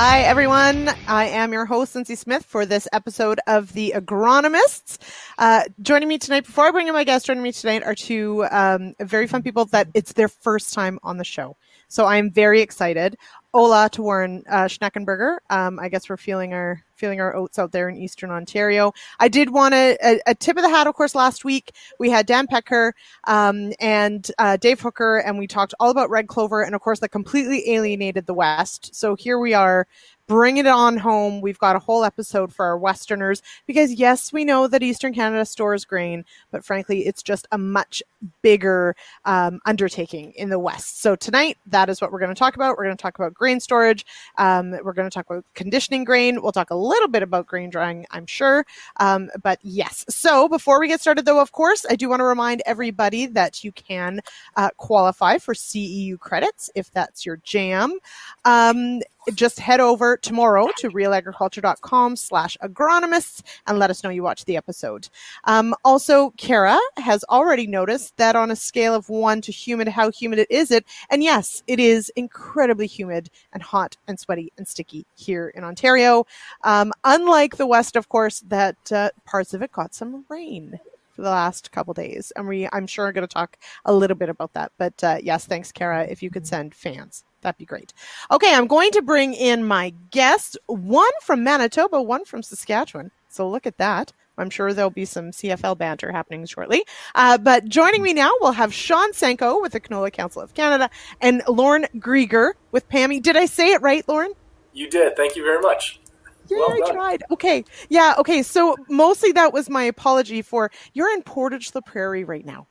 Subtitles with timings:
[0.00, 0.90] Hi, everyone.
[1.08, 4.98] I am your host, Lindsay Smith, for this episode of The Agronomists.
[5.36, 8.46] Uh, joining me tonight, before I bring in my guest, joining me tonight are two
[8.52, 11.56] um, very fun people that it's their first time on the show.
[11.88, 13.16] So I'm very excited.
[13.54, 15.38] Hola to Warren uh, Schneckenberger.
[15.48, 18.92] Um, I guess we're feeling our feeling our oats out there in Eastern Ontario.
[19.20, 21.14] I did want a, a, a tip of the hat, of course.
[21.14, 22.94] Last week we had Dan Pecker
[23.24, 27.00] um, and uh, Dave Hooker, and we talked all about red clover, and of course
[27.00, 28.94] that completely alienated the West.
[28.94, 29.86] So here we are
[30.28, 31.40] bring it on home.
[31.40, 35.44] We've got a whole episode for our Westerners because, yes, we know that Eastern Canada
[35.46, 38.02] stores grain, but frankly, it's just a much
[38.42, 41.00] bigger um, undertaking in the West.
[41.00, 42.76] So, tonight, that is what we're going to talk about.
[42.76, 44.04] We're going to talk about grain storage.
[44.36, 46.42] Um, we're going to talk about conditioning grain.
[46.42, 48.66] We'll talk a little bit about grain drying, I'm sure.
[49.00, 50.04] Um, but yes.
[50.10, 53.64] So, before we get started, though, of course, I do want to remind everybody that
[53.64, 54.20] you can
[54.56, 57.98] uh, qualify for CEU credits if that's your jam.
[58.44, 59.00] Um,
[59.34, 64.56] just head over tomorrow to realagriculture.com slash agronomists and let us know you watched the
[64.56, 65.08] episode.
[65.44, 70.10] Um, also, Kara has already noticed that on a scale of one to humid, how
[70.10, 70.84] humid it is it?
[71.10, 76.26] And yes, it is incredibly humid and hot and sweaty and sticky here in Ontario.
[76.64, 80.78] Um, unlike the West, of course, that uh, parts of it got some rain
[81.18, 82.32] for the last couple days.
[82.36, 84.72] And we, I'm sure, are going to talk a little bit about that.
[84.78, 86.04] But uh, yes, thanks, Kara.
[86.04, 87.24] If you could send fans.
[87.40, 87.92] That'd be great.
[88.30, 93.10] Okay, I'm going to bring in my guests, one from Manitoba, one from Saskatchewan.
[93.28, 94.12] So look at that.
[94.38, 96.84] I'm sure there'll be some CFL banter happening shortly.
[97.14, 100.88] Uh, but joining me now, we'll have Shawn Senko with the Canola Council of Canada
[101.20, 103.20] and Lorne Grieger with PAMI.
[103.20, 104.32] Did I say it right, Lorne?
[104.72, 105.16] You did.
[105.16, 106.00] Thank you very much.
[106.48, 107.22] Yeah, well I tried.
[107.32, 107.64] Okay.
[107.88, 108.14] Yeah.
[108.16, 108.42] Okay.
[108.42, 112.67] So mostly that was my apology for you're in Portage la Prairie right now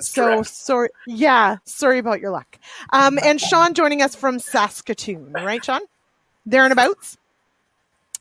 [0.00, 0.48] so correct.
[0.48, 0.88] sorry.
[1.06, 2.58] Yeah, sorry about your luck.
[2.92, 5.80] Um, and Shawn joining us from Saskatoon, right, Shawn?
[6.46, 7.16] There and abouts.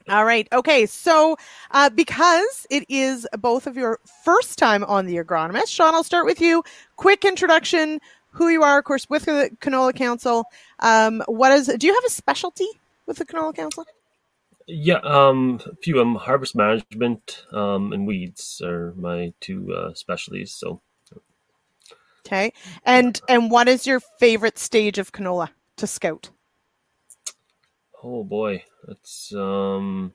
[0.08, 0.48] All right.
[0.52, 0.86] Okay.
[0.88, 1.38] So,
[1.72, 6.26] uh, because it is both of your first time on the Agronomist, Shawn, I'll start
[6.26, 6.64] with you.
[6.96, 8.00] Quick introduction:
[8.32, 10.46] who you are, of course, with the Canola Council.
[10.80, 11.68] Um, what is?
[11.68, 12.68] Do you have a specialty
[13.06, 13.86] with the Canola Council?
[14.68, 20.52] Yeah, um, a few um, harvest management um, and weeds are my two uh, specialties.
[20.52, 20.82] So
[22.26, 22.54] Okay.
[22.84, 26.30] And and what is your favorite stage of canola to scout?
[28.04, 30.14] Oh boy, that's um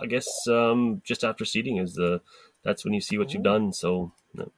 [0.00, 2.20] I guess um just after seeding is the
[2.64, 3.72] that's when you see what you've done.
[3.72, 4.50] So no.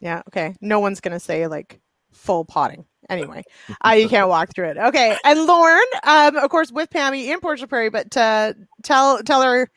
[0.00, 0.54] Yeah, okay.
[0.60, 1.80] No one's gonna say like
[2.12, 2.86] full potting.
[3.10, 3.42] Anyway,
[3.84, 4.78] uh, you can't walk through it.
[4.78, 9.42] Okay, and Lorne, um, of course, with PAMI in Portia Prairie, but uh, tell tell
[9.42, 9.70] our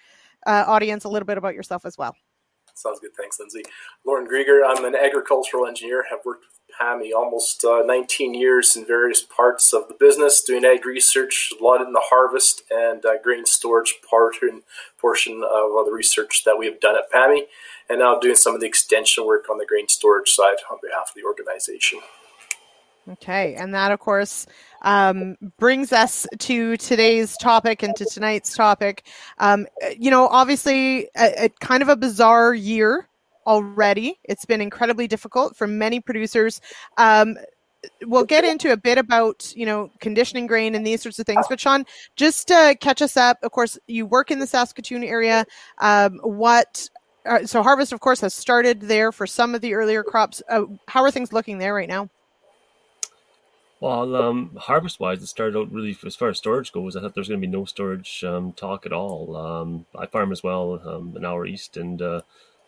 [0.46, 2.16] uh, audience a little bit about yourself as well.
[2.78, 3.16] Sounds good.
[3.18, 3.64] Thanks, Lindsay.
[4.06, 4.62] Lorne Grieger.
[4.64, 6.06] I'm an agricultural engineer.
[6.12, 10.64] Have worked with PAMI almost uh, 19 years in various parts of the business, doing
[10.64, 14.62] ag research, a lot in the harvest and uh, grain storage part and
[15.02, 17.48] portion of the research that we have done at PAMI,
[17.90, 21.10] and now doing some of the extension work on the grain storage side on behalf
[21.10, 22.00] of the organization.
[23.10, 24.46] Okay, and that, of course,
[24.82, 29.06] um, brings us to today's topic and to tonight's topic.
[29.40, 29.68] Um,
[29.98, 33.08] you know, obviously, a, a, kind of a bizarre year
[33.46, 34.20] already.
[34.24, 36.62] It's been incredibly difficult for many producers.
[36.98, 37.38] Um,
[38.06, 41.46] we'll get into a bit about you know conditioning grain and these sorts of things.
[41.50, 45.46] But Shawn, just to catch us up, of course, you work in the Saskatoon area.
[45.80, 46.90] Um, what
[47.26, 50.42] uh, so harvest, of course, has started there for some of the earlier crops.
[50.50, 52.10] Uh, how are things looking there right now?
[53.80, 56.96] Well, um, harvest wise, it started out really as far as storage goes.
[56.96, 59.36] I thought there's going to be no storage um, talk at all.
[59.36, 62.22] Um, I farm as well, um, an hour east, and uh,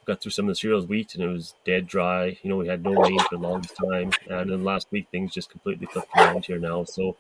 [0.05, 2.37] got through some of the cereals wheat, and it was dead dry.
[2.43, 5.33] You know, we had no rain for a long time, and then last week things
[5.33, 6.83] just completely flipped around here now.
[6.83, 7.17] So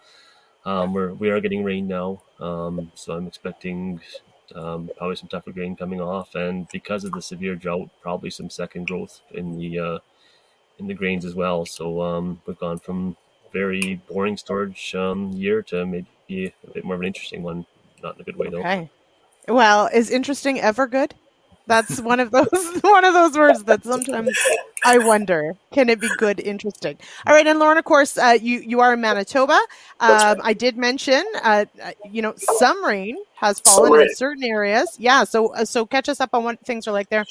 [0.65, 2.21] um, we're we are getting rain now.
[2.39, 4.01] Um, so I'm expecting
[4.51, 8.85] probably some tougher grain coming off, and because of the severe drought, probably some second
[8.85, 9.99] growth in the uh,
[10.77, 11.65] in the grains as well.
[11.65, 13.17] So we've gone from
[13.51, 17.65] very boring storage um, year to maybe a bit more of an interesting one.
[18.01, 18.59] Not in a good way though.
[18.59, 18.89] Okay.
[19.47, 21.15] Well, is interesting ever good?
[21.69, 22.47] That's one of those
[22.81, 24.37] one of those words that sometimes
[24.83, 26.97] I wonder can it be good, interesting.
[27.25, 29.59] All right, and Lorne, of course, uh, you you are in Manitoba.
[29.99, 34.95] Um, I did mention, uh, uh, you know, some rain has fallen in certain areas.
[34.99, 37.25] Yeah, so uh, so catch us up on what things are like there.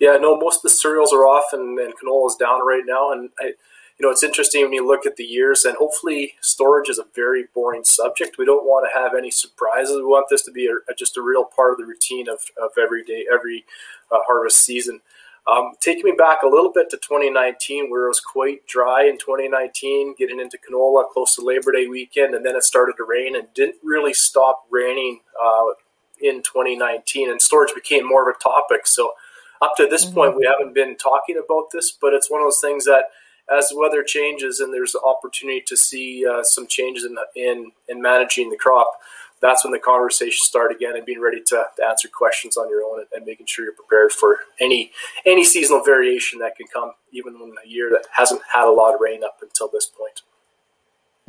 [0.00, 3.12] Yeah, no, most of the cereals are off, and, and canola is down right now,
[3.12, 3.52] and I
[4.00, 7.04] you know, it's interesting when you look at the years, and hopefully, storage is a
[7.14, 8.38] very boring subject.
[8.38, 9.96] We don't want to have any surprises.
[9.96, 12.70] We want this to be a, just a real part of the routine of, of
[12.80, 13.66] every day, every
[14.10, 15.02] uh, harvest season.
[15.46, 19.18] Um, taking me back a little bit to 2019, where it was quite dry in
[19.18, 23.36] 2019, getting into canola close to Labor Day weekend, and then it started to rain
[23.36, 25.74] and didn't really stop raining uh,
[26.22, 28.86] in 2019, and storage became more of a topic.
[28.86, 29.12] So
[29.60, 30.14] up to this mm-hmm.
[30.14, 33.04] point, we haven't been talking about this, but it's one of those things that
[33.50, 38.00] as the weather changes and there's opportunity to see uh, some changes in, in, in
[38.00, 38.92] managing the crop,
[39.40, 42.82] that's when the conversations start again and being ready to, to answer questions on your
[42.82, 44.92] own and, and, making sure you're prepared for any
[45.24, 48.94] any seasonal variation that can come, even in a year that hasn't had a lot
[48.94, 50.22] of rain up until this point.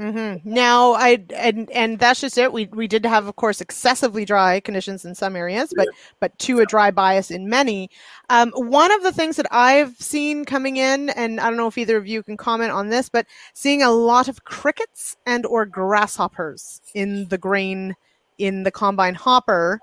[0.01, 0.51] Mm-hmm.
[0.51, 2.51] Now, I and and that's just it.
[2.51, 5.89] We we did have, of course, excessively dry conditions in some areas, but
[6.19, 7.91] but to a dry bias in many.
[8.31, 11.77] Um, one of the things that I've seen coming in, and I don't know if
[11.77, 15.67] either of you can comment on this, but seeing a lot of crickets and or
[15.67, 17.95] grasshoppers in the grain
[18.39, 19.79] in the combine hopper.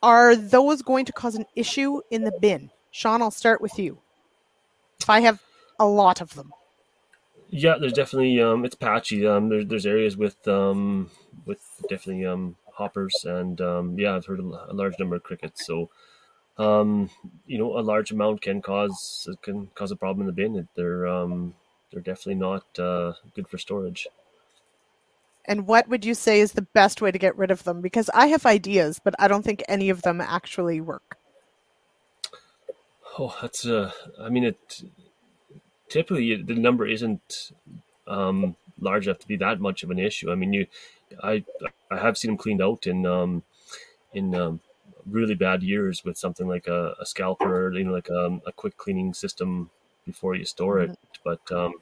[0.00, 2.70] Are those going to cause an issue in the bin?
[2.92, 3.98] Shawn, I'll start with you.
[5.00, 5.42] If I have
[5.80, 6.52] a lot of them.
[7.50, 9.26] Yeah, there's definitely um, it's patchy.
[9.26, 11.10] Um, there's there's areas with um,
[11.46, 15.66] with definitely um, hoppers, and um, yeah, I've heard a, large number of crickets.
[15.66, 15.88] So,
[16.58, 17.10] um,
[17.46, 20.68] you know, a large amount can cause can cause a problem in the bin.
[20.74, 21.54] They're um,
[21.90, 24.06] they're definitely not uh, good for storage.
[25.46, 27.80] And what would you say is the best way to get rid of them?
[27.80, 31.16] Because I have ideas, but I don't think any of them actually work.
[33.18, 33.90] Oh, that's uh,
[34.20, 34.82] I mean it
[35.88, 37.52] typically the number isn't
[38.06, 40.30] um, large enough to be that much of an issue.
[40.30, 40.66] I mean, you,
[41.22, 41.44] I,
[41.90, 43.42] I have seen them cleaned out in um,
[44.12, 44.60] in um,
[45.06, 48.52] really bad years with something like a, a scalper, you know, like a, um, a,
[48.52, 49.70] quick cleaning system
[50.06, 50.90] before you store it.
[50.90, 51.22] Mm-hmm.
[51.24, 51.74] But um,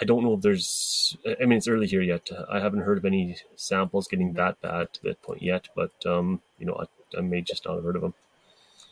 [0.00, 1.16] I don't know if there's.
[1.40, 2.28] I mean, it's early here yet.
[2.50, 5.68] I haven't heard of any samples getting that bad to that point yet.
[5.74, 8.14] But um, you know, I, I may just not have heard of them.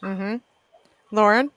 [0.02, 0.36] Mm-hmm.
[1.16, 1.50] Lorne.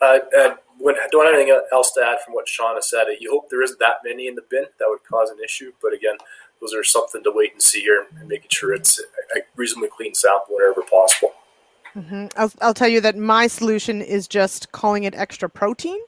[0.00, 3.06] Uh, uh, when, don't have anything else to add from what Shawn has said.
[3.20, 5.72] You hope there isn't that many in the bin that would cause an issue.
[5.82, 6.16] But again,
[6.60, 9.00] those are something to wait and see here and making sure it's
[9.36, 11.32] a reasonably clean sample whenever possible.
[11.96, 12.26] Mm-hmm.
[12.36, 15.98] I'll, I'll tell you that my solution is just calling it extra protein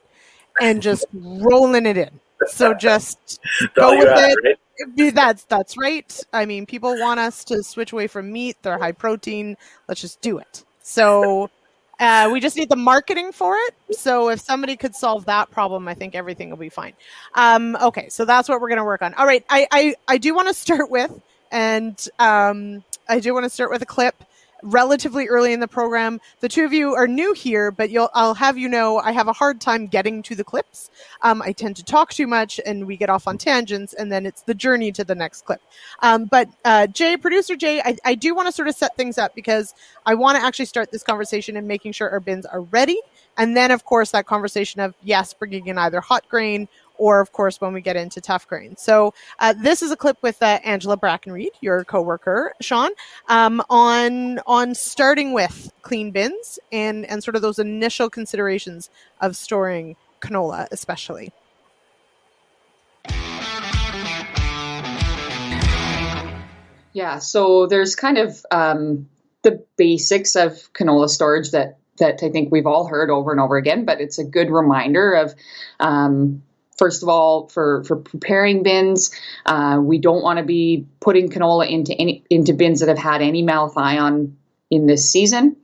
[0.61, 2.19] and just rolling it in.
[2.47, 3.39] So just
[3.75, 4.57] go with it.
[4.97, 5.13] Right?
[5.13, 6.19] That's that's right.
[6.33, 8.57] I mean, people want us to switch away from meat.
[8.61, 9.55] They're high protein.
[9.87, 10.63] Let's just do it.
[10.81, 11.51] So
[12.01, 13.95] uh, we just need the marketing for it.
[13.95, 16.93] So if somebody could solve that problem, I think everything will be fine.
[17.35, 19.13] Um, okay, so that's what we're going to work on.
[19.13, 21.11] All right, I I, I do want to start with,
[21.51, 24.15] and um, I do want to start with a clip
[24.63, 26.19] relatively early in the program.
[26.39, 29.33] The two of you are new here, but I'll have you know I have a
[29.33, 30.89] hard time getting to the clips.
[31.21, 34.25] Um, I tend to talk too much, and we get off on tangents, and then
[34.25, 35.61] it's the journey to the next clip.
[36.01, 39.17] Um, but uh, Jay, producer Jay, I, I do want to sort of set things
[39.17, 39.73] up because
[40.05, 42.99] I want to actually start this conversation and making sure our bins are ready.
[43.37, 46.67] And then, of course, that conversation of yes, bringing in either hot grain
[47.01, 48.77] or of course when we get into tough grain.
[48.77, 52.91] So uh, this is a clip with uh, Angela Brackenreed, your coworker, Shawn,
[53.27, 59.35] um, on on starting with clean bins and and sort of those initial considerations of
[59.35, 61.31] storing canola, especially.
[66.93, 69.09] Yeah, so there's kind of um,
[69.41, 73.57] the basics of canola storage that that I think we've all heard over and over
[73.57, 75.33] again, but it's a good reminder of
[75.79, 76.43] um,
[76.81, 79.11] first of all, for, for preparing bins,
[79.45, 83.21] uh, we don't want to be putting canola into any into bins that have had
[83.21, 84.33] any malathion
[84.71, 85.57] in this season.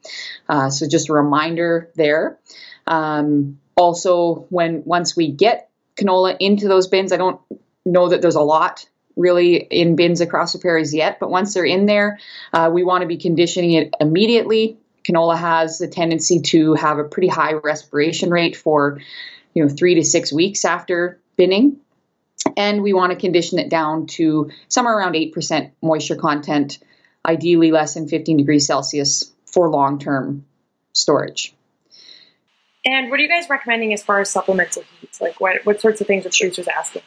[0.47, 2.37] Uh, so just a reminder there.
[2.85, 7.41] Um, also, when once we get canola into those bins, I don't
[7.83, 11.65] know that there's a lot really in bins across the prairies yet, but once they're
[11.65, 12.19] in there,
[12.53, 14.77] uh, we want to be conditioning it immediately.
[15.03, 18.99] Canola has the tendency to have a pretty high respiration rate for
[19.57, 21.77] you know, three to six weeks after binning.
[22.55, 26.77] And we want to condition it down to somewhere around 8% moisture content,
[27.25, 30.45] ideally less than 15 degrees Celsius for long term
[30.93, 31.55] storage.
[32.85, 35.17] And what are you guys recommending as far as supplemental heat?
[35.19, 37.01] Like what, what sorts of things are producers asking?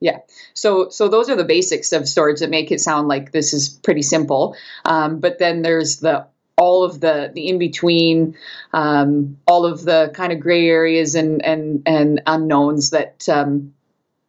[0.00, 0.18] Yeah,
[0.54, 3.68] so so those are the basics of storage that make it sound like this is
[3.68, 4.56] pretty simple.
[4.84, 6.26] Um, but then there's the
[6.60, 8.36] all of the the in between,
[8.72, 13.72] um, all of the kind of gray areas and and and unknowns that um,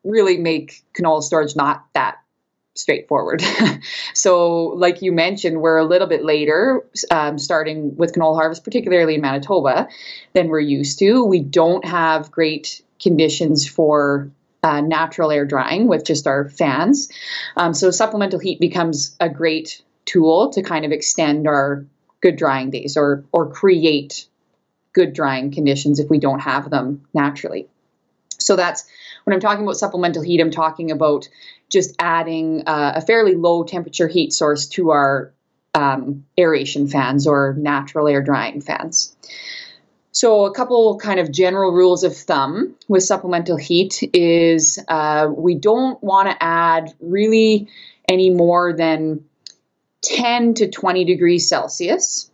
[0.03, 2.19] really make canola storage not that
[2.73, 3.43] straightforward.
[4.13, 9.15] so, like you mentioned, we're a little bit later um, starting with canola harvest, particularly
[9.15, 9.89] in Manitoba,
[10.33, 11.25] than we're used to.
[11.25, 14.31] We don't have great conditions for
[14.63, 17.09] uh, natural air drying with just our fans.
[17.57, 21.85] Um, so, supplemental heat becomes a great tool to kind of extend our
[22.21, 24.27] good drying days or or create
[24.93, 27.67] good drying conditions if we don't have them naturally.
[28.37, 28.85] So that's
[29.23, 31.29] when I'm talking about supplemental heat, I'm talking about
[31.69, 35.33] just adding uh, a fairly low temperature heat source to our
[35.73, 39.15] um, aeration fans or natural air drying fans.
[40.13, 45.55] So, a couple kind of general rules of thumb with supplemental heat is uh, we
[45.55, 47.69] don't want to add really
[48.09, 49.23] any more than
[50.01, 52.29] 10 to 20 degrees Celsius.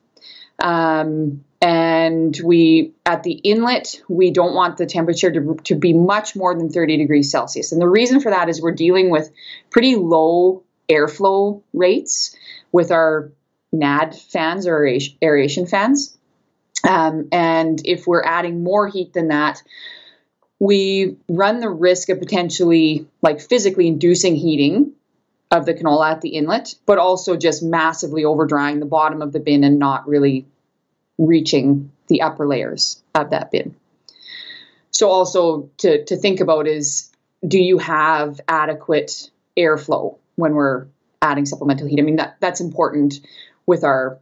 [0.59, 6.35] Um, and we at the inlet we don't want the temperature to, to be much
[6.35, 7.71] more than 30 degrees celsius.
[7.71, 9.31] And the reason for that is we're dealing with
[9.71, 12.35] pretty low airflow rates
[12.71, 13.31] with our
[13.71, 14.87] nad fans or
[15.21, 16.15] aeration fans.
[16.87, 19.61] Um, and if we're adding more heat than that
[20.59, 24.93] we run the risk of potentially like physically inducing heating
[25.51, 29.31] of the canola at the inlet but also just massively over drying the bottom of
[29.31, 30.45] the bin and not really
[31.17, 33.75] reaching the upper layers of that bin.
[34.91, 37.11] So also to, to think about is
[37.47, 40.87] do you have adequate airflow when we're
[41.21, 41.99] adding supplemental heat?
[41.99, 43.19] I mean that that's important
[43.65, 44.19] with our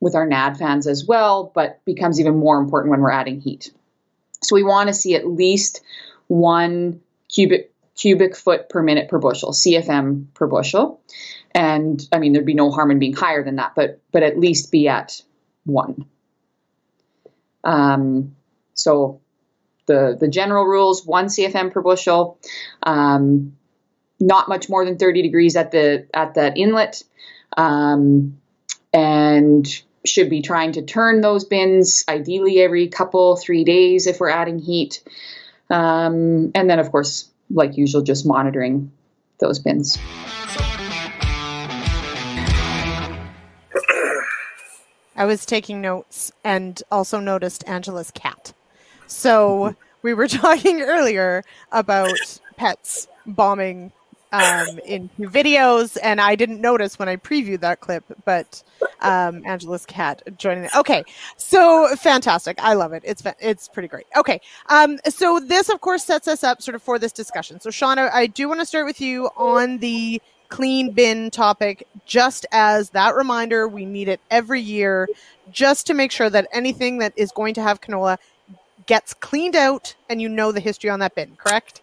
[0.00, 3.72] with our NAD fans as well, but becomes even more important when we're adding heat.
[4.42, 5.80] So we want to see at least
[6.26, 7.00] one
[7.32, 7.71] cubic
[8.02, 11.00] cubic foot per minute per bushel, CFM per bushel.
[11.54, 14.38] And I mean there'd be no harm in being higher than that, but but at
[14.38, 15.22] least be at
[15.64, 16.06] one.
[17.62, 18.34] Um,
[18.74, 19.20] so
[19.86, 22.38] the the general rules: one CFM per bushel,
[22.82, 23.56] um,
[24.18, 27.04] not much more than 30 degrees at the at that inlet,
[27.56, 28.38] um,
[28.92, 34.30] and should be trying to turn those bins ideally every couple three days if we're
[34.30, 35.04] adding heat,
[35.70, 38.90] um, and then of course, like usual, just monitoring
[39.38, 39.98] those bins.
[45.14, 48.52] I was taking notes and also noticed Angela's cat.
[49.06, 52.18] So we were talking earlier about
[52.56, 53.92] pets bombing
[54.32, 58.62] um, in videos, and I didn't notice when I previewed that clip, but
[59.00, 60.68] um, Angela's cat joining.
[60.74, 61.04] Okay,
[61.36, 62.58] so fantastic!
[62.60, 63.02] I love it.
[63.04, 64.06] It's it's pretty great.
[64.16, 67.60] Okay, um, so this of course sets us up sort of for this discussion.
[67.60, 72.44] So Shauna, I do want to start with you on the clean bin topic just
[72.52, 73.68] as that reminder.
[73.68, 75.08] We need it every year
[75.50, 78.18] just to make sure that anything that is going to have canola
[78.86, 81.80] gets cleaned out and you know the history on that bin, correct?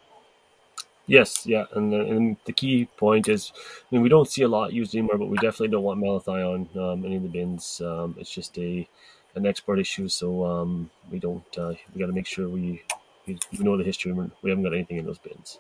[1.09, 4.47] Yes, yeah, and the, and the key point is, I mean, we don't see a
[4.47, 7.81] lot used anymore, but we definitely don't want malathion um, any of the bins.
[7.83, 8.87] Um, it's just a
[9.33, 11.57] an export issue, so um, we don't.
[11.57, 12.83] Uh, we got to make sure we,
[13.25, 14.13] we, know the history.
[14.13, 15.57] We haven't got anything in those bins.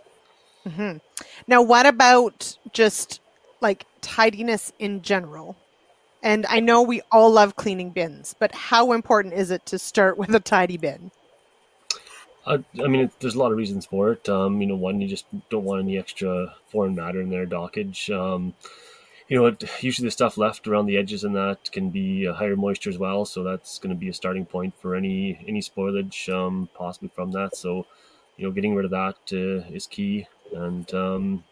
[0.67, 0.97] Mm-hmm.
[1.47, 3.19] Now, what about just
[3.59, 5.55] like tidiness in general?
[6.21, 10.17] And I know we all love cleaning bins, but how important is it to start
[10.17, 11.09] with a tidy bin?
[12.45, 14.27] Uh, I mean, it, there's a lot of reasons for it.
[14.27, 18.09] Um, you know, one, you just don't want any extra foreign matter in there, dockage.
[18.15, 18.53] Um,
[19.27, 22.55] you know, it, usually the stuff left around the edges and that can be higher
[22.55, 23.25] moisture as well.
[23.25, 27.31] So that's going to be a starting point for any any spoilage, um, possibly from
[27.33, 27.55] that.
[27.55, 27.85] So,
[28.37, 31.43] you know, getting rid of that uh, is key and um,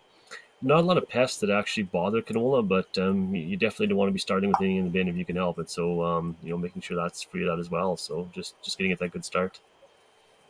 [0.61, 4.09] not a lot of pests that actually bother canola, but um, you definitely don't want
[4.09, 5.69] to be starting with anything in the bin if you can help it.
[5.69, 7.95] So um, you know, making sure that's free of that as well.
[7.97, 9.59] So just just getting it that good start.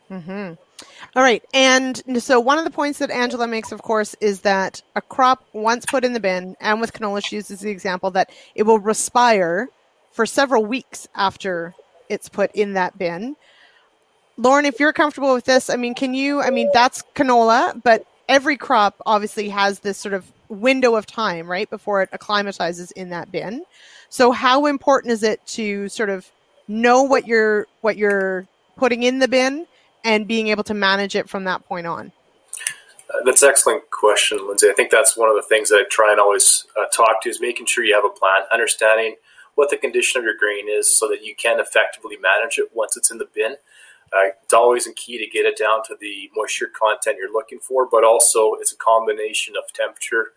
[0.08, 0.52] Hmm.
[1.16, 4.80] All right, and so one of the points that Angela makes, of course, is that
[4.94, 8.30] a crop once put in the bin, and with canola, she uses the example that
[8.54, 9.68] it will respire
[10.12, 11.74] for several weeks after
[12.08, 13.36] it's put in that bin.
[14.36, 16.40] Lorne, if you're comfortable with this, I mean, can you?
[16.40, 21.50] I mean, that's canola, but every crop obviously has this sort of window of time,
[21.50, 23.64] right, before it acclimatizes in that bin.
[24.10, 26.30] So how important is it to sort of
[26.68, 28.46] know what you're what you're
[28.76, 29.66] putting in the bin
[30.08, 32.10] and being able to manage it from that point on?
[33.10, 34.68] Uh, that's an excellent question, Lindsay.
[34.68, 37.28] I think that's one of the things that I try and always uh, talk to
[37.28, 39.16] is making sure you have a plan, understanding
[39.54, 42.96] what the condition of your grain is so that you can effectively manage it once
[42.96, 43.56] it's in the bin.
[44.10, 47.58] Uh, it's always a key to get it down to the moisture content you're looking
[47.58, 50.28] for, but also it's a combination of temperature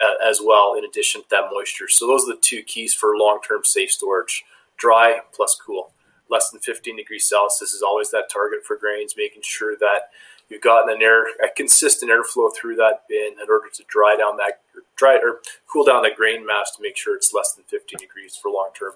[0.00, 1.88] uh, as well, in addition to that moisture.
[1.88, 4.44] So those are the two keys for long-term safe storage:
[4.78, 5.92] dry plus cool.
[6.30, 9.14] Less than 15 degrees Celsius is always that target for grains.
[9.16, 10.10] Making sure that
[10.48, 14.36] you've gotten an air, a consistent airflow through that bin in order to dry down
[14.36, 14.60] that
[14.96, 18.36] dry or cool down the grain mass to make sure it's less than 15 degrees
[18.36, 18.92] for long term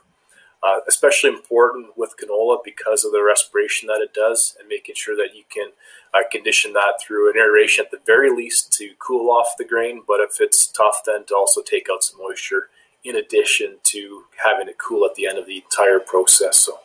[0.64, 5.14] uh, especially important with canola because of the respiration that it does and making sure
[5.14, 5.68] that you can
[6.14, 10.02] uh, condition that through an aeration at the very least to cool off the grain.
[10.06, 12.68] But if it's tough, then to also take out some moisture
[13.04, 16.56] in addition to having it cool at the end of the entire process.
[16.56, 16.78] So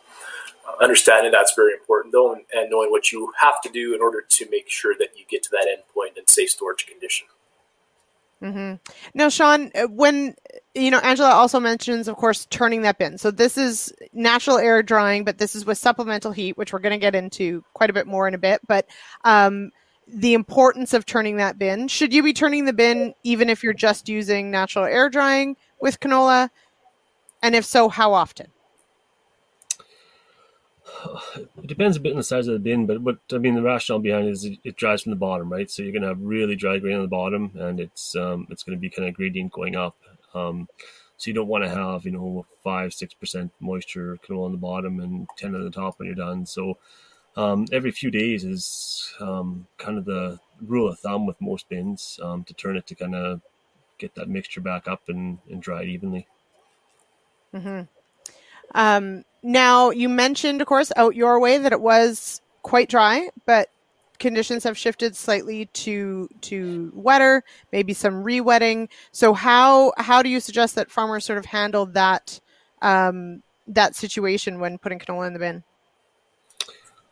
[0.80, 4.22] understanding that's very important though, and, and knowing what you have to do in order
[4.28, 7.26] to make sure that you get to that endpoint in safe storage condition.
[8.42, 8.76] Mm-hmm.
[9.12, 10.34] Now, Shawn, uh, when
[10.74, 13.18] you know Angela also mentions, of course, turning that bin.
[13.18, 16.98] So this is natural air drying, but this is with supplemental heat, which we're going
[16.98, 18.62] to get into quite a bit more in a bit.
[18.66, 18.86] But
[19.24, 19.72] um,
[20.06, 21.88] the importance of turning that bin.
[21.88, 26.00] Should you be turning the bin even if you're just using natural air drying with
[26.00, 26.50] canola?
[27.42, 28.48] And if so, how often?
[31.36, 33.62] it depends a bit on the size of the bin, but what I mean, the
[33.62, 35.70] rationale behind it is it, it dries from the bottom, right?
[35.70, 38.78] So you're gonna have really dry grain on the bottom, and it's um, it's gonna
[38.78, 39.96] be kind of gradient going up.
[40.34, 40.68] Um,
[41.16, 44.58] so you don't want to have you know five six percent moisture canola on the
[44.58, 46.46] bottom and ten on the top when you're done.
[46.46, 46.78] So
[47.36, 52.18] um, every few days is um, kind of the rule of thumb with most bins
[52.22, 53.40] um, to turn it to kind of
[53.98, 56.26] get that mixture back up and, and dry it evenly.
[57.54, 57.82] Mm-hmm.
[58.74, 63.68] Um, now, you mentioned, of course, out your way that it was quite dry, but
[64.18, 67.42] conditions have shifted slightly to to wetter,
[67.72, 68.88] maybe some re-wetting.
[69.12, 72.40] So how how do you suggest that farmers sort of handle that
[72.82, 75.64] um, that situation when putting canola in the bin?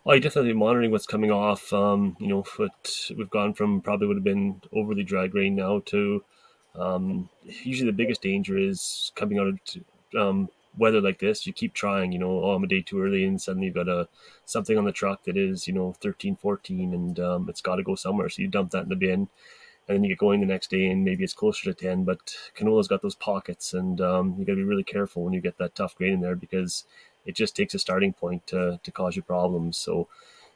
[0.04, 1.73] Well, you definitely monitoring what's coming off.
[1.73, 5.80] Um, you know, what we've gone from probably would have been overly dry grain now
[5.87, 6.25] to
[6.75, 7.28] um,
[7.64, 12.12] usually the biggest danger is coming out of um, weather like this, you keep trying,
[12.12, 14.08] you know, oh, I'm a day too early and suddenly you've got a
[14.44, 17.82] something on the truck that is, you know, 13, 14 and um, it's got to
[17.82, 18.28] go somewhere.
[18.28, 19.28] So you dump that in the bin
[19.88, 22.18] and then you get going the next day and maybe it's closer to 10, but
[22.54, 25.58] canola's got those pockets and um, you got to be really careful when you get
[25.58, 26.85] that tough grain in there because
[27.26, 29.76] it just takes a starting point to, to cause you problems.
[29.76, 30.08] So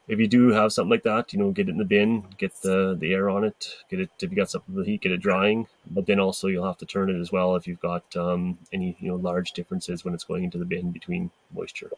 [0.08, 2.52] if you do have something like that, you know, get it in the bin, get
[2.62, 5.20] the, the air on it, get it, if you got something with heat, get it
[5.20, 5.68] drying.
[5.90, 8.96] But then also you'll have to turn it as well if you've got um, any,
[9.00, 11.90] you know, large differences when it's going into the bin between moisture.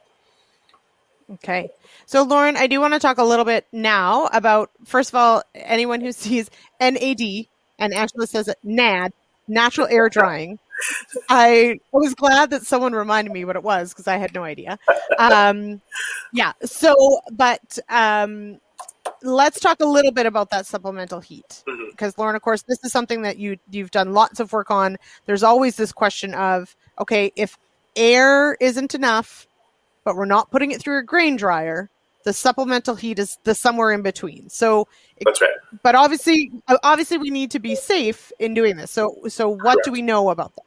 [1.33, 1.71] Okay.
[2.05, 5.43] So, Lorne, I do want to talk a little bit now about, first of all,
[5.55, 6.51] anyone who sees
[6.81, 7.47] NAD
[7.79, 9.13] and actually says NAD,
[9.49, 10.59] natural air drying.
[11.29, 14.79] I was glad that someone reminded me what it was because I had no idea.
[15.19, 15.81] Um,
[16.33, 16.53] yeah.
[16.65, 16.95] So,
[17.33, 18.59] but um,
[19.23, 22.21] let's talk a little bit about that supplemental heat because mm-hmm.
[22.21, 24.97] Lorne, of course, this is something that you you've done lots of work on.
[25.27, 27.57] There's always this question of okay, if
[27.97, 29.47] air isn't enough,
[30.05, 31.91] but we're not putting it through a grain dryer,
[32.25, 34.49] the supplemental heat is the somewhere in between.
[34.49, 34.89] So
[35.25, 35.51] that's right.
[35.83, 36.51] But obviously,
[36.83, 38.91] obviously, we need to be safe in doing this.
[38.91, 39.85] So, so what Correct.
[39.85, 40.64] do we know about that?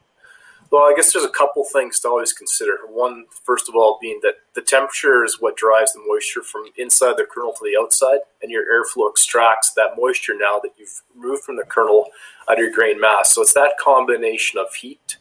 [0.69, 2.79] Well, I guess there's a couple things to always consider.
[2.89, 7.15] One, first of all, being that the temperature is what drives the moisture from inside
[7.17, 11.43] the kernel to the outside, and your airflow extracts that moisture now that you've removed
[11.43, 12.09] from the kernel
[12.49, 13.33] out of your grain mass.
[13.33, 15.17] So it's that combination of heat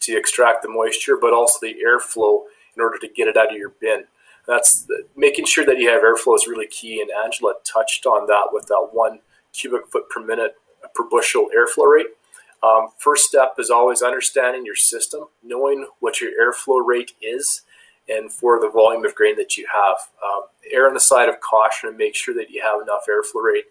[0.00, 2.42] to extract the moisture, but also the airflow
[2.74, 4.04] in order to get it out of your bin.
[4.48, 8.26] That's the, making sure that you have airflow is really key, and Angela touched on
[8.26, 9.20] that with that one
[9.52, 10.54] cubic foot per minute
[10.94, 12.06] per bushel airflow rate.
[12.62, 17.62] Um, first step is always understanding your system, knowing what your airflow rate is,
[18.08, 19.96] and for the volume of grain that you have.
[20.24, 20.42] Um,
[20.72, 23.66] err on the side of caution and make sure that you have enough airflow rate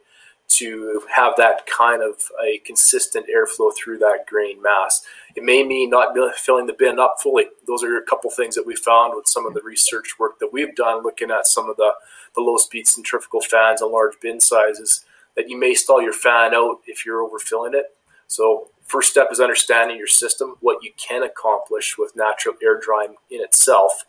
[0.50, 5.02] to have that kind of a consistent airflow through that grain mass.
[5.36, 7.48] It may mean not filling the bin up fully.
[7.68, 10.54] Those are a couple things that we found with some of the research work that
[10.54, 11.92] we've done looking at some of the,
[12.36, 15.04] the low speed centrifugal fans and large bin sizes
[15.36, 17.88] that you may stall your fan out if you're overfilling it.
[18.28, 23.16] So First step is understanding your system, what you can accomplish with natural air drying
[23.30, 24.06] in itself.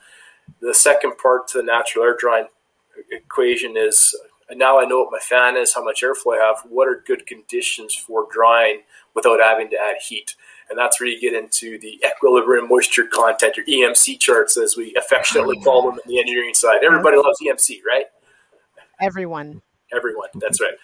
[0.60, 2.46] The second part to the natural air drying
[3.10, 4.16] equation is
[4.52, 7.26] now I know what my fan is, how much airflow I have, what are good
[7.26, 8.82] conditions for drying
[9.14, 10.36] without having to add heat.
[10.70, 14.94] And that's where you get into the equilibrium moisture content, your EMC charts, as we
[14.96, 16.84] affectionately call them in the engineering side.
[16.84, 18.06] Everybody loves EMC, right?
[19.00, 19.62] Everyone.
[19.94, 20.74] Everyone, that's right.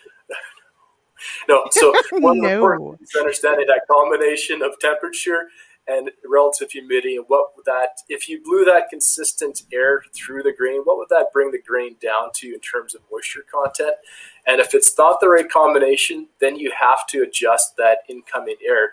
[1.49, 2.49] No, so one no.
[2.49, 5.49] important is understanding that combination of temperature
[5.87, 10.53] and relative humidity and what would that if you blew that consistent air through the
[10.53, 13.95] grain what would that bring the grain down to in terms of moisture content?
[14.47, 18.93] And if it's not the right combination then you have to adjust that incoming air.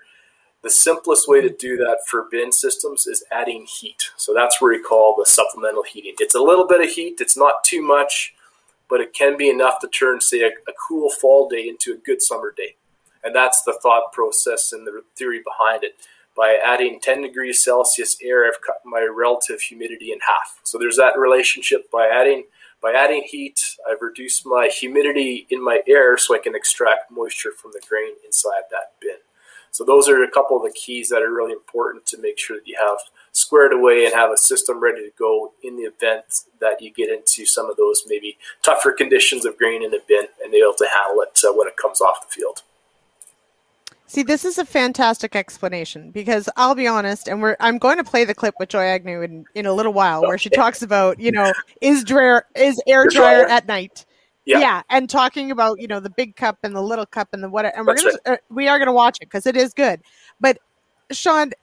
[0.64, 4.12] The simplest way to do that for bin systems is adding heat.
[4.16, 6.14] So that's where we call the supplemental heating.
[6.20, 7.20] It's a little bit of heat.
[7.20, 8.36] It's not too much
[8.92, 11.98] but it can be enough to turn, say, a, a cool fall day into a
[11.98, 12.76] good summer day.
[13.24, 15.96] And that's the thought process and the theory behind it.
[16.36, 20.60] By adding 10 degrees Celsius air, I've cut my relative humidity in half.
[20.64, 21.90] So there's that relationship.
[21.90, 22.44] By adding
[22.82, 27.52] by adding heat, I've reduced my humidity in my air so I can extract moisture
[27.52, 29.18] from the grain inside that bin.
[29.70, 32.58] So those are a couple of the keys that are really important to make sure
[32.58, 32.98] that you have
[33.32, 37.10] squared away and have a system ready to go in the event that you get
[37.10, 40.74] into some of those maybe tougher conditions of grain in the bin and be able
[40.74, 42.64] to handle it uh, when it comes off the field.
[44.12, 48.04] See, this is a fantastic explanation because I'll be honest, and we're I'm going to
[48.04, 51.18] play the clip with Joy Agnew in, in a little while where she talks about,
[51.18, 54.06] you know, is dryer is air dryer at night.
[54.44, 54.60] Yeah.
[54.60, 54.82] yeah.
[54.90, 57.64] and talking about you know the big cup and the little cup and the what,
[57.64, 58.34] and we're That's gonna right.
[58.34, 60.02] uh, we are gonna watch it because it is good.
[60.42, 60.58] But
[61.12, 61.54] Shawn,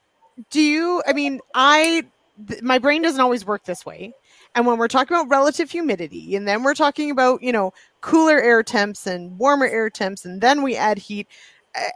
[0.51, 1.03] do you?
[1.07, 2.05] I mean, I
[2.49, 4.13] th- my brain doesn't always work this way.
[4.55, 8.41] And when we're talking about relative humidity, and then we're talking about you know cooler
[8.41, 11.29] air temps and warmer air temps, and then we add heat.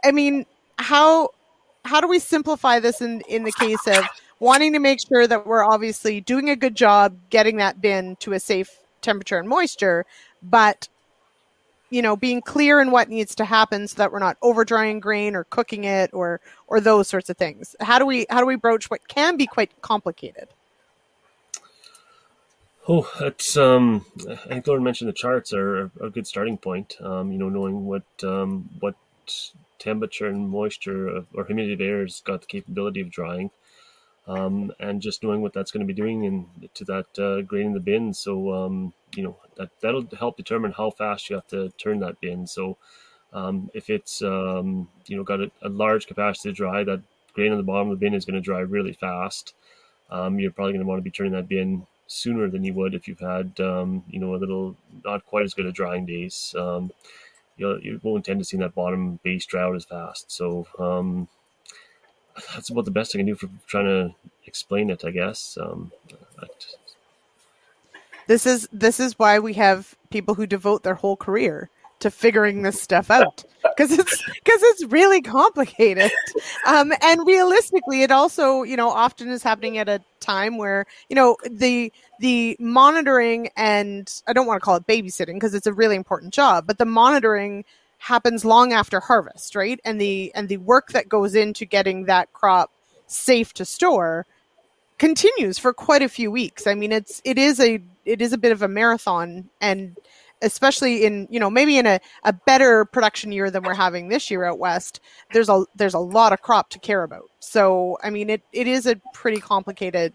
[0.03, 0.45] I mean,
[0.77, 1.29] how
[1.85, 4.05] how do we simplify this in in the case of
[4.39, 8.33] wanting to make sure that we're obviously doing a good job getting that bin to
[8.33, 8.69] a safe
[9.01, 10.05] temperature and moisture,
[10.41, 10.87] but
[11.93, 14.99] you know being clear in what needs to happen so that we're not over drying
[14.99, 18.45] grain or cooking it or or those sorts of things how do we how do
[18.45, 20.47] we broach what can be quite complicated
[22.89, 27.31] oh it's um i think lorne mentioned the charts are a good starting point um
[27.31, 28.95] you know knowing what um what
[29.83, 33.51] temperature and moisture or humidity of air has got the capability of drying.
[34.25, 37.67] Um, and just knowing what that's going to be doing in, to that uh, grain
[37.67, 38.13] in the bin.
[38.13, 42.21] So, um, you know, that, that'll help determine how fast you have to turn that
[42.21, 42.47] bin.
[42.47, 42.77] So,
[43.33, 47.01] um, if it's, um, you know, got a, a, large capacity to dry, that
[47.33, 49.55] grain on the bottom of the bin is going to dry really fast.
[50.09, 52.93] Um, you're probably going to want to be turning that bin sooner than you would
[52.93, 56.55] if you've had, um, you know, a little not quite as good at drying days
[57.57, 60.31] you you won't tend to see that bottom base dry out as fast.
[60.31, 60.67] So
[62.53, 64.15] that's about the best I can do for trying to
[64.45, 65.57] explain it, I guess.
[65.59, 65.91] Um.
[68.27, 71.69] This is this is why we have people who devote their whole career
[71.99, 76.11] to figuring this stuff out because it's because it's really complicated
[76.65, 81.15] um, and realistically it also you know often is happening at a time where you
[81.15, 85.73] know the the monitoring and i don't want to call it babysitting because it's a
[85.73, 87.63] really important job but the monitoring
[88.03, 89.79] happens long after harvest right?
[89.85, 92.69] And the and the work that goes into getting that crop
[93.07, 94.25] safe to store
[94.97, 96.67] continues for quite a few weeks.
[96.67, 99.97] I mean it's it is a it is a bit of a marathon and
[100.41, 104.29] especially in you know maybe in a, a better production year than we're having this
[104.29, 104.99] year out west
[105.31, 107.29] there's a there's a lot of crop to care about.
[107.39, 110.13] So i mean it, it is a pretty complicated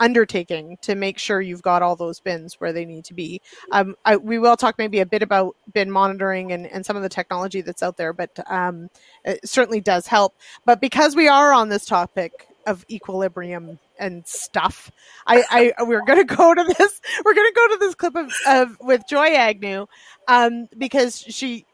[0.00, 3.94] undertaking to make sure you've got all those bins where they need to be um,
[4.04, 7.08] I, we will talk maybe a bit about bin monitoring and, and some of the
[7.08, 8.88] technology that's out there but um,
[9.24, 10.34] it certainly does help
[10.64, 14.90] but because we are on this topic of equilibrium and stuff.
[15.26, 17.00] I, I we're gonna go to this.
[17.24, 19.86] We're gonna go to this clip of, of with Joy Agnew,
[20.28, 21.66] um, because she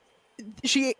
[0.65, 0.95] she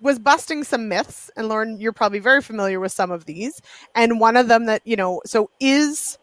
[0.00, 3.60] was busting some myths, and Lorne, you're probably very familiar with some of these.
[3.94, 6.18] And one of them that you know, so is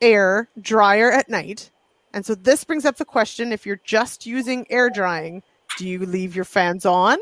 [0.00, 1.70] air drier at night?
[2.12, 5.42] And so this brings up the question: if you're just using air drying,
[5.78, 7.18] do you leave your fans on,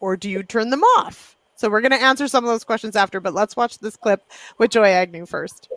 [0.00, 1.36] or do you turn them off?
[1.56, 4.22] So we're going to answer some of those questions after, but let's watch this clip
[4.56, 5.68] with Joy Agnew first.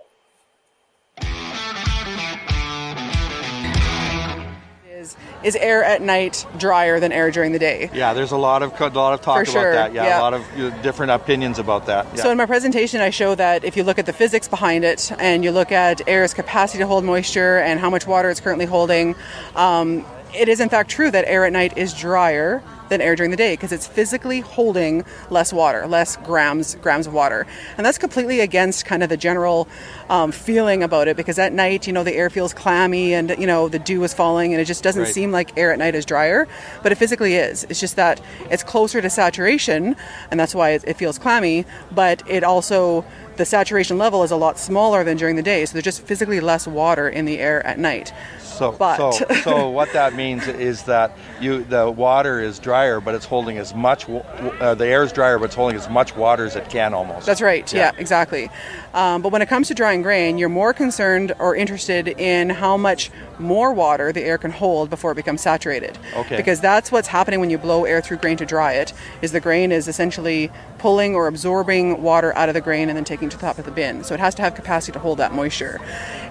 [5.04, 7.90] Is, is air at night drier than air during the day?
[7.94, 9.94] Yeah, there's a lot of a lot of talk about that.
[9.94, 12.08] Yeah, yeah, a lot of different opinions about that.
[12.16, 12.24] Yeah.
[12.24, 15.12] So in my presentation, I show that if you look at the physics behind it
[15.20, 18.66] and you look at air's capacity to hold moisture and how much water it's currently
[18.66, 19.16] holding,
[19.58, 23.32] um, it is in fact true that air at night is drier than air during
[23.32, 27.46] the day because it's physically holding less water, less grams grams of water,
[27.78, 29.68] and that's completely against kind of the general
[30.10, 33.48] um, feeling about it because at night, you know, the air feels clammy and you
[33.48, 35.14] know the dew is falling, and it just doesn't right.
[35.14, 36.48] seem like air at night is drier,
[36.84, 37.66] but it physically is.
[37.70, 39.96] It's just that it's closer to saturation,
[40.30, 43.04] and that's why it, it feels clammy, but it also
[43.38, 46.40] the saturation level is a lot smaller than during the day, so there's just physically
[46.40, 48.14] less water in the air at night.
[48.40, 49.14] So, but.
[49.14, 53.58] so, so what that means is that you the water is drier, but it's holding
[53.58, 54.08] as much.
[54.10, 57.26] Uh, the air is drier, but it's holding as much water as it can almost.
[57.26, 57.72] That's right.
[57.74, 58.50] Yeah, yeah exactly.
[58.94, 62.78] Um, but when it comes to drying grain, you're more concerned or interested in how
[62.78, 65.98] much more water the air can hold before it becomes saturated.
[66.16, 66.38] Okay.
[66.38, 68.94] Because that's what's happening when you blow air through grain to dry it.
[69.22, 73.06] Is the grain is essentially pulling or absorbing water out of the grain and then
[73.06, 74.04] taking to the top of the bin.
[74.04, 75.80] So it has to have capacity to hold that moisture.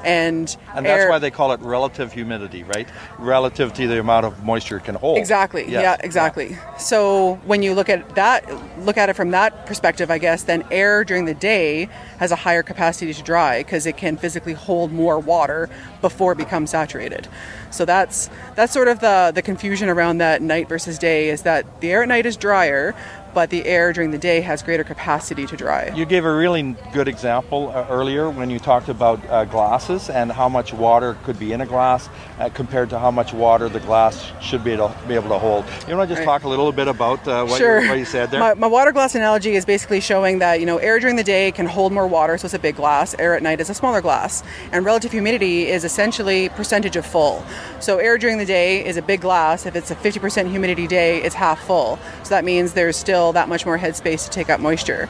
[0.04, 2.88] And and that's air, why they call it relative humidity, right?
[3.18, 5.18] Relative to the amount of moisture it can hold.
[5.18, 5.62] Exactly.
[5.62, 5.82] Yes.
[5.82, 6.50] Yeah, exactly.
[6.50, 6.76] Yeah.
[6.76, 8.44] So when you look at that,
[8.80, 12.36] look at it from that perspective, I guess, then air during the day has a
[12.52, 15.70] higher capacity to dry because it can physically hold more water
[16.02, 17.26] before it becomes saturated.
[17.72, 21.80] So that's that's sort of the the confusion around that night versus day is that
[21.80, 22.94] the air at night is drier,
[23.34, 25.90] but the air during the day has greater capacity to dry.
[25.94, 30.30] You gave a really good example uh, earlier when you talked about uh, glasses and
[30.30, 33.80] how much water could be in a glass uh, compared to how much water the
[33.80, 35.64] glass should be able to, be able to hold.
[35.88, 36.32] You want to just Right.
[36.32, 37.80] talk a little bit about uh, what, sure.
[37.80, 38.38] you, what you said there?
[38.38, 41.52] My, my water glass analogy is basically showing that you know air during the day
[41.52, 43.14] can hold more water, so it's a big glass.
[43.18, 47.42] Air at night is a smaller glass, and relative humidity is essentially percentage of full.
[47.80, 49.66] So air during the day is a big glass.
[49.66, 51.98] If it's a 50% humidity day, it's half full.
[52.22, 55.08] So that means there's still that much more headspace to take up moisture.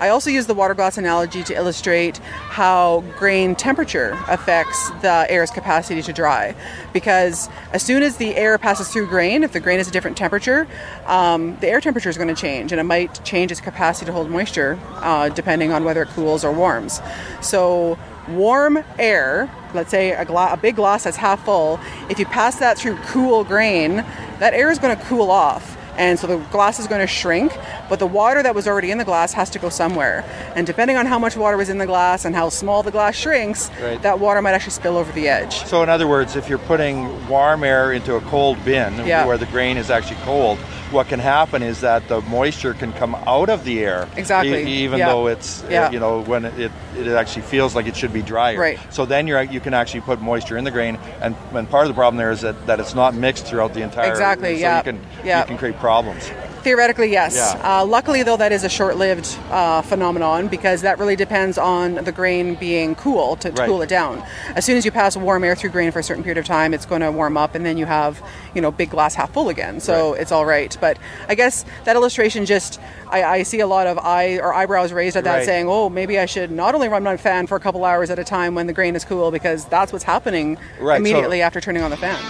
[0.00, 5.50] I also use the water glass analogy to illustrate how grain temperature affects the air's
[5.50, 6.54] capacity to dry.
[6.92, 10.16] Because as soon as the air passes through grain, if the grain is a different
[10.16, 10.66] temperature,
[11.06, 14.12] um, the air temperature is going to change and it might change its capacity to
[14.12, 17.00] hold moisture uh, depending on whether it cools or warms.
[17.40, 22.26] So, warm air, let's say a, gla- a big glass that's half full, if you
[22.26, 23.96] pass that through cool grain,
[24.38, 25.76] that air is going to cool off.
[25.96, 27.52] And so the glass is going to shrink,
[27.88, 30.24] but the water that was already in the glass has to go somewhere.
[30.56, 33.14] And depending on how much water was in the glass and how small the glass
[33.14, 34.00] shrinks, Right.
[34.02, 35.64] that water might actually spill over the edge.
[35.66, 39.26] So, in other words, if you're putting warm air into a cold bin Yeah.
[39.26, 40.58] where the grain is actually cold,
[40.90, 44.06] what can happen is that the moisture can come out of the air.
[44.16, 44.62] Exactly.
[44.64, 45.08] e- even Yeah.
[45.08, 45.90] though it's, uh, Yeah.
[45.90, 48.58] you know, when it, it actually feels like it should be drier.
[48.58, 48.78] Right.
[48.90, 51.88] So then you're, you can actually put moisture in the grain, and, and part of
[51.88, 54.10] the problem there is that, that it's not mixed throughout the entire.
[54.10, 54.76] Exactly, So yeah.
[54.78, 55.40] you can Yeah.
[55.40, 56.30] you can create problems.
[56.62, 57.34] Theoretically, yes.
[57.34, 57.80] Yeah.
[57.80, 62.12] Uh, luckily, though, that is a short-lived uh, phenomenon because that really depends on the
[62.12, 63.66] grain being cool to, to Right.
[63.68, 64.22] cool it down.
[64.54, 66.72] As soon as you pass warm air through grain for a certain period of time,
[66.72, 68.22] it's going to warm up, and then you have,
[68.54, 69.80] you know, big glass half full again.
[69.80, 70.20] So Right.
[70.20, 70.76] it's all right.
[70.80, 74.92] But I guess that illustration just, I, I see a lot of eye or eyebrows
[74.92, 75.44] raised at that, Right.
[75.44, 78.20] saying, "Oh, maybe I should not only run my fan for a couple hours at
[78.20, 81.60] a time when the grain is cool because that's what's happening Right, so- immediately after
[81.60, 82.20] turning on the fan."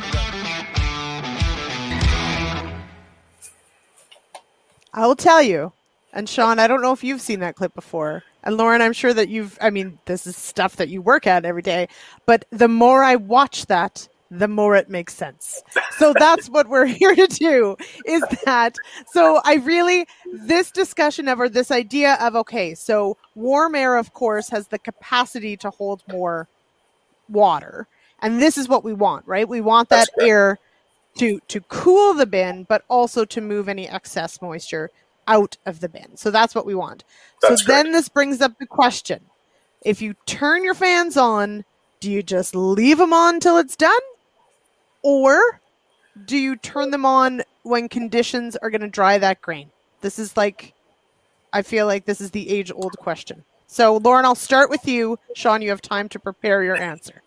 [4.94, 5.72] I'll tell you.
[6.12, 8.22] And Shawn, I don't know if you've seen that clip before.
[8.44, 11.44] And Lorne, I'm sure that you've, I mean, this is stuff that you work at
[11.44, 11.88] every day.
[12.26, 15.62] But the more I watch that, the more it makes sense.
[15.98, 18.76] So that's what we're here to do is that.
[19.12, 24.12] So I really, this discussion of, or this idea of, okay, so warm air, of
[24.12, 26.48] course, has the capacity to hold more
[27.28, 27.86] water.
[28.20, 29.48] And this is what we want, right?
[29.48, 30.58] We want that air
[31.18, 34.90] to to cool the bin, but also to move any excess moisture
[35.28, 36.16] out of the bin.
[36.16, 37.04] So that's what we want.
[37.40, 39.20] That's so then this brings up the question:
[39.82, 41.64] If you turn your fans on,
[42.00, 44.00] do you just leave them on till it's done,
[45.02, 45.60] or
[46.26, 49.70] do you turn them on when conditions are going to dry that grain?
[50.00, 50.74] This is like,
[51.52, 53.44] I feel like this is the age old question.
[53.66, 55.18] So Lorne, I'll start with you.
[55.34, 57.22] Shawn, you have time to prepare your answer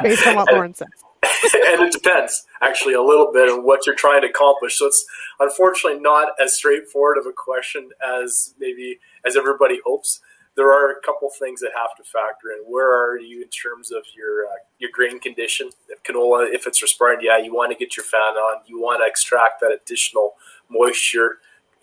[0.00, 0.88] based on what Lorne says.
[1.72, 4.78] and it depends actually a little bit on what you're trying to accomplish.
[4.78, 5.04] So it's
[5.40, 10.20] unfortunately not as straightforward of a question as maybe as everybody hopes.
[10.56, 12.58] There are a couple things that have to factor in.
[12.70, 15.70] Where are you in terms of your uh, your grain condition?
[15.88, 18.62] If canola, if it's respirant, yeah, you want to get your fan on.
[18.66, 20.34] You want to extract that additional
[20.70, 21.38] moisture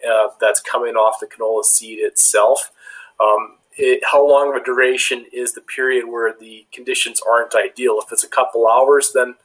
[0.10, 2.72] uh, that's coming off the canola seed itself.
[3.20, 8.00] Um, it, how long of a duration is the period where the conditions aren't ideal?
[8.04, 9.36] If it's a couple hours, then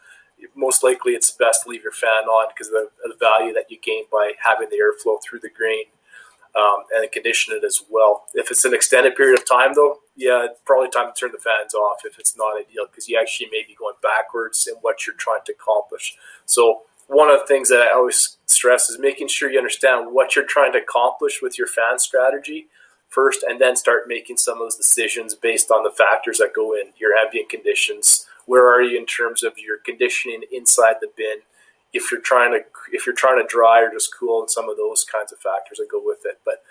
[0.54, 3.70] most likely it's best to leave your fan on because of the, the value that
[3.70, 5.84] you gain by having the airflow through the grain
[6.56, 8.24] um, and condition it as well.
[8.34, 11.38] If it's an extended period of time, though, yeah, it's probably time to turn the
[11.38, 15.06] fans off if it's not ideal because you actually may be going backwards in what
[15.06, 16.16] you're trying to accomplish.
[16.46, 20.34] So one of the things that I always stress is making sure you understand what
[20.34, 22.66] you're trying to accomplish with your fan strategy
[23.16, 26.74] first, and then start making some of those decisions based on the factors that go
[26.74, 28.26] in your ambient conditions.
[28.44, 31.38] Where are you in terms of your conditioning inside the bin?
[31.94, 32.60] If you're trying to
[32.92, 35.78] if you're trying to dry or just cool, and some of those kinds of factors
[35.78, 36.38] that go with it.
[36.44, 36.62] But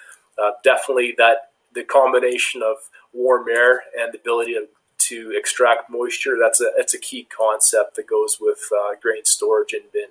[0.42, 2.78] uh, definitely that the combination of
[3.12, 7.96] warm air and the ability to, to extract moisture that's a that's a key concept
[7.96, 10.10] that goes with uh, grain storage and bin.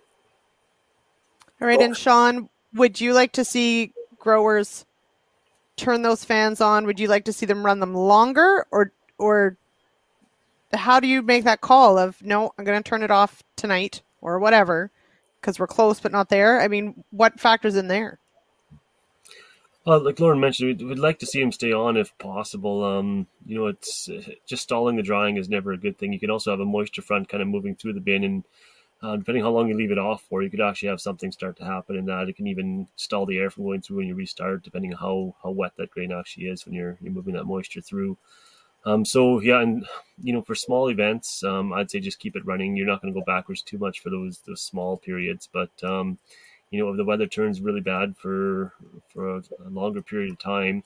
[1.61, 4.85] All right, and Shawn, would you like to see growers
[5.77, 6.87] turn those fans on?
[6.87, 9.57] Would you like to see them run them longer, or or
[10.73, 14.03] how do you make that call of no, I'm going to turn it off tonight
[14.21, 14.91] or whatever
[15.41, 16.61] because we're close but not there?
[16.61, 18.19] I mean, what factors in there?
[19.85, 22.83] Well, like Lorne mentioned, we'd, we'd like to see them stay on if possible.
[22.85, 26.13] Um, you know, it's uh, just stalling the drying is never a good thing.
[26.13, 28.45] You can also have a moisture front kind of moving through the bin, and
[29.05, 31.57] uh, depending how long you leave it off for, you could actually have something start
[31.59, 32.29] to happen in that.
[32.29, 35.37] It can even stall the air from going through when you restart, depending on how,
[35.43, 38.17] how wet that grain actually is when you're you're moving that moisture through.
[38.87, 39.85] Um, so yeah, and
[40.23, 42.77] you know, for small events, um, I'd say just keep it running.
[42.77, 46.19] You're not going to go backwards too much for those those small periods, but um,
[46.71, 48.73] you know, if the weather turns really bad for
[49.09, 50.83] for a, a longer period of time,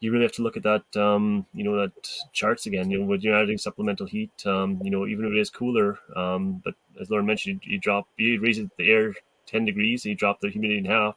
[0.00, 2.90] you really have to look at that, um, you know, that charts again.
[2.90, 5.98] You know, when you're adding supplemental heat, um, you know, even if it is cooler,
[6.16, 9.14] um, but as Lorne mentioned, you, you drop, you raise the air
[9.46, 11.16] 10 degrees and you drop the humidity in half.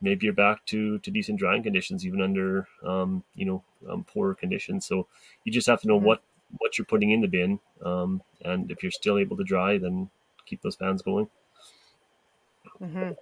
[0.00, 4.34] Maybe you're back to, to decent drying conditions, even under, um, you know, um, poorer
[4.34, 4.86] conditions.
[4.86, 5.06] So
[5.44, 6.06] you just have to know mm-hmm.
[6.06, 6.22] what,
[6.58, 7.58] what you're putting in the bin.
[7.84, 10.08] Um, and if you're still able to dry, then
[10.46, 11.28] keep those fans going.
[12.80, 13.12] Mm-hmm.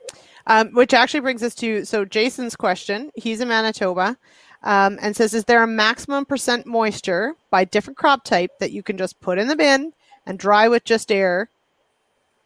[0.46, 3.10] Um, which actually brings us to so Jason's question.
[3.14, 4.18] He's in Manitoba
[4.64, 8.82] um, and says, "Is there a maximum percent moisture by different crop type that you
[8.82, 9.92] can just put in the bin
[10.26, 11.50] and dry with just air,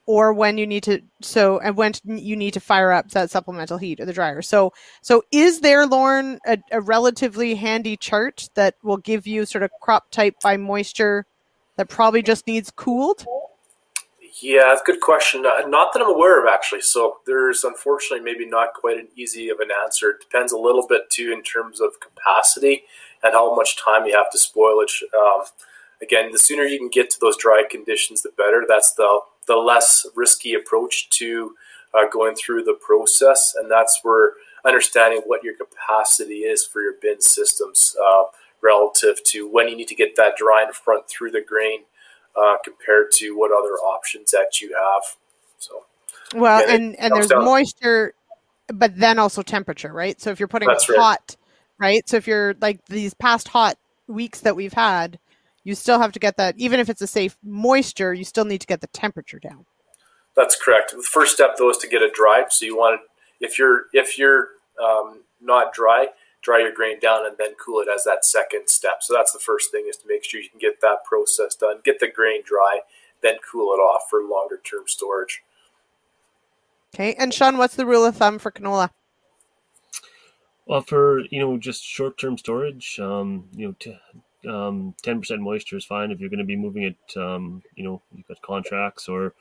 [0.07, 3.78] or when you need to so and when you need to fire up that supplemental
[3.78, 8.74] heat or the dryer?" So, so is there, Lorne, a, a relatively handy chart that
[8.83, 11.26] will give you sort of crop type by moisture
[11.76, 13.24] that probably just needs cooled?
[14.40, 15.44] Yeah, that's a good question.
[15.46, 16.83] Uh, not that I'm aware of, actually.
[16.83, 20.11] So there's unfortunately maybe not quite an easy of an answer.
[20.11, 22.85] It depends a little bit too in terms of capacity
[23.22, 25.03] and how much time you have to spoilage.
[25.16, 25.46] Um,
[26.01, 28.64] again, the sooner you can get to those dry conditions, the better.
[28.66, 31.55] That's the the less risky approach to
[31.94, 36.94] uh, going through the process, and that's where understanding what your capacity is for your
[37.01, 38.24] bin systems uh,
[38.62, 41.85] relative to when you need to get that dry in front through the grain
[42.38, 45.03] uh, compared to what other options that you have.
[45.59, 45.85] So,
[46.35, 47.44] well, and and there's down.
[47.44, 48.14] moisture,
[48.68, 50.20] but then also temperature, right?
[50.20, 51.37] So if you're putting That's hot,
[51.79, 51.88] right.
[51.88, 52.09] right?
[52.09, 55.18] So if you're like these past hot weeks that we've had,
[55.64, 56.55] you still have to get that.
[56.59, 59.66] Even if it's a safe moisture, you still need to get the temperature down.
[60.37, 60.92] That's correct.
[60.92, 62.44] The first step though is to get it dry.
[62.48, 64.48] So you want to, if you're if you're
[64.83, 66.09] um, not dry,
[66.42, 69.03] dry your grain down and then cool it as that second step.
[69.03, 71.81] So that's the first thing is to make sure you can get that process done,
[71.85, 72.81] get the grain dry,
[73.22, 75.42] then cool it off for longer term storage.
[76.94, 78.90] Okay, and Shawn, what's the rule of thumb for canola?
[80.66, 83.98] Well, for you know just short term storage, um, you know, t-
[84.48, 87.16] um, 10% moisture is fine if you're going to be moving it.
[87.16, 89.35] Um, you know, you've got contracts or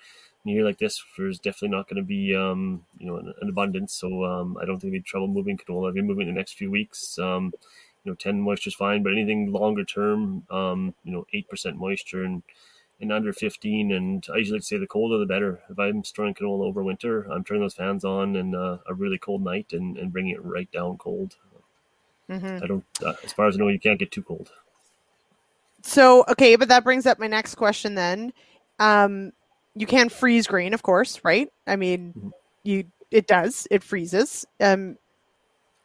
[0.50, 3.50] a year like this, there's definitely not going to be um, you know an, an
[3.50, 3.94] abundance.
[3.94, 5.94] So um, I don't think we'd trouble moving canola.
[5.94, 7.54] You're moving in the next few weeks, um,
[8.04, 9.04] you know, 10 moisture is fine.
[9.04, 12.44] But anything longer term, um, you know, eight percent moisture and
[13.00, 13.92] and under 15.
[13.92, 15.62] And I usually say the colder the better.
[15.70, 19.18] If I'm storing canola over winter, I'm turning those fans on in uh, a really
[19.18, 21.36] cold night and, and bringing it right down cold.
[22.30, 22.64] Mm-hmm.
[22.64, 24.52] I don't, uh, as far as I know, you can't get too cold.
[25.84, 28.34] So okay, but that brings up my next question then.
[28.80, 29.32] Um,
[29.78, 31.50] you can freeze grain, of course, right?
[31.66, 32.30] I mean, mm-hmm.
[32.64, 34.46] you it does it freezes.
[34.60, 34.98] Um,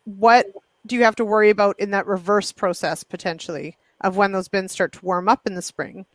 [0.05, 0.46] what
[0.87, 4.72] do you have to worry about in that reverse process potentially of when those bins
[4.72, 6.07] start to warm up in the spring?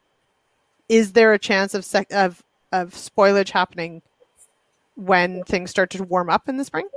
[0.89, 4.01] Is there a chance of sec- of of spoilage happening
[4.95, 6.87] when things start to warm up in the spring?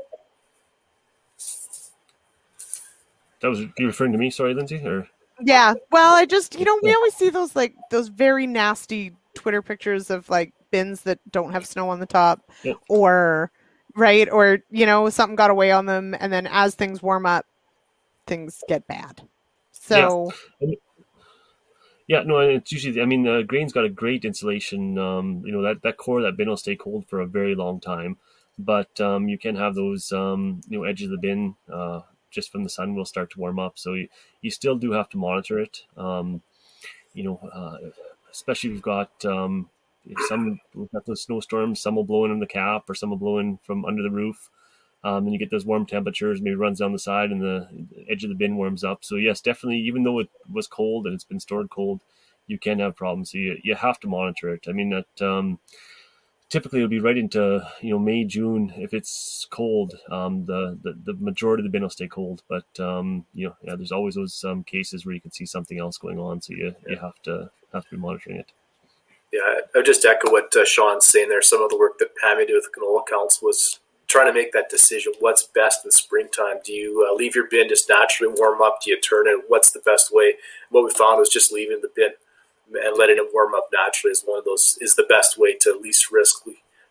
[3.40, 5.08] That was you referring to me, sorry, Lindsay, or
[5.40, 5.74] yeah.
[5.90, 10.10] Well, I just you know we always see those like those very nasty Twitter pictures
[10.10, 12.76] of like bins that don't have snow on the top yep.
[12.88, 13.50] or
[13.96, 17.46] right or you know something got away on them and then as things warm up
[18.26, 19.22] things get bad.
[19.72, 20.74] So yeah,
[22.06, 25.62] yeah no it's usually i mean the grain's got a great insulation um, you know
[25.62, 28.16] that, that core that bin will stay cold for a very long time.
[28.58, 32.52] But um, you can have those um, you know edges of the bin uh, just
[32.52, 33.78] from the sun will start to warm up.
[33.78, 34.08] So you,
[34.42, 35.84] you still do have to monitor it.
[35.96, 36.42] Um,
[37.14, 37.90] you know uh,
[38.30, 39.68] especially if you've got um,
[40.28, 40.60] some
[40.92, 41.80] got those snowstorms.
[41.80, 44.10] Some will blow in on the cap, or some will blow in from under the
[44.10, 44.50] roof.
[45.02, 46.42] Um, and you get those warm temperatures.
[46.42, 47.68] Maybe runs down the side, and the
[48.08, 49.04] edge of the bin warms up.
[49.04, 49.80] So yes, definitely.
[49.80, 52.00] Even though it was cold and it's been stored cold,
[52.46, 53.32] you can have problems.
[53.32, 54.66] So you you have to monitor it.
[54.68, 55.26] I mean that.
[55.26, 55.58] Um,
[56.50, 59.94] typically, it'll be right into you know May June if it's cold.
[60.10, 63.56] Um, the, the the majority of the bin will stay cold, but um, you know
[63.62, 66.42] yeah, there's always those um, cases where you can see something else going on.
[66.42, 68.52] So you you have to have to be monitoring it.
[69.32, 71.42] Yeah, I would just echo what uh, Shawn's saying there.
[71.42, 73.78] Some of the work that PAMI did with the Canola Council was
[74.08, 75.12] trying to make that decision.
[75.20, 76.56] What's best in springtime?
[76.64, 78.78] Do you uh, leave your bin just naturally warm up?
[78.82, 79.44] Do you turn it?
[79.46, 80.34] What's the best way?
[80.70, 82.10] What we found was just leaving the bin
[82.72, 85.78] and letting it warm up naturally is one of those is the best way to
[85.80, 86.44] least risk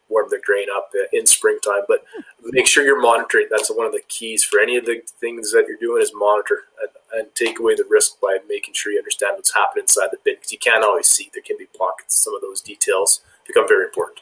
[0.10, 1.84] warm the grain up in springtime.
[1.88, 2.04] But
[2.44, 3.48] make sure you're monitoring.
[3.50, 6.64] That's one of the keys for any of the things that you're doing is monitor
[6.82, 10.18] and, and take away the risk by making sure you understand what's happening inside the
[10.24, 11.30] bin because you can't always see.
[11.34, 12.22] There can be pockets.
[12.24, 14.22] Some of those details become very important.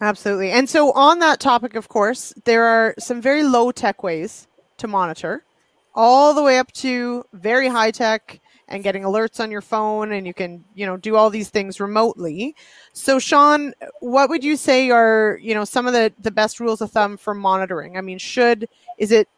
[0.00, 0.50] Absolutely.
[0.50, 4.46] And so on that topic, of course, there are some very low tech ways
[4.78, 5.44] to monitor
[5.94, 10.26] all the way up to very high tech and getting alerts on your phone and
[10.26, 12.54] you can, you know, do all these things remotely.
[12.92, 16.80] So Shawn, what would you say are, you know, some of the, the best rules
[16.80, 17.96] of thumb for monitoring?
[17.96, 19.28] I mean, should, is it,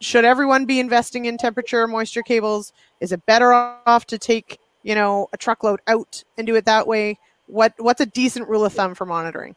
[0.00, 2.72] should everyone be investing in temperature moisture cables?
[3.00, 6.86] Is it better off to take, you know, a truckload out and do it that
[6.86, 7.18] way?
[7.46, 9.54] What, what's a decent rule of thumb for monitoring?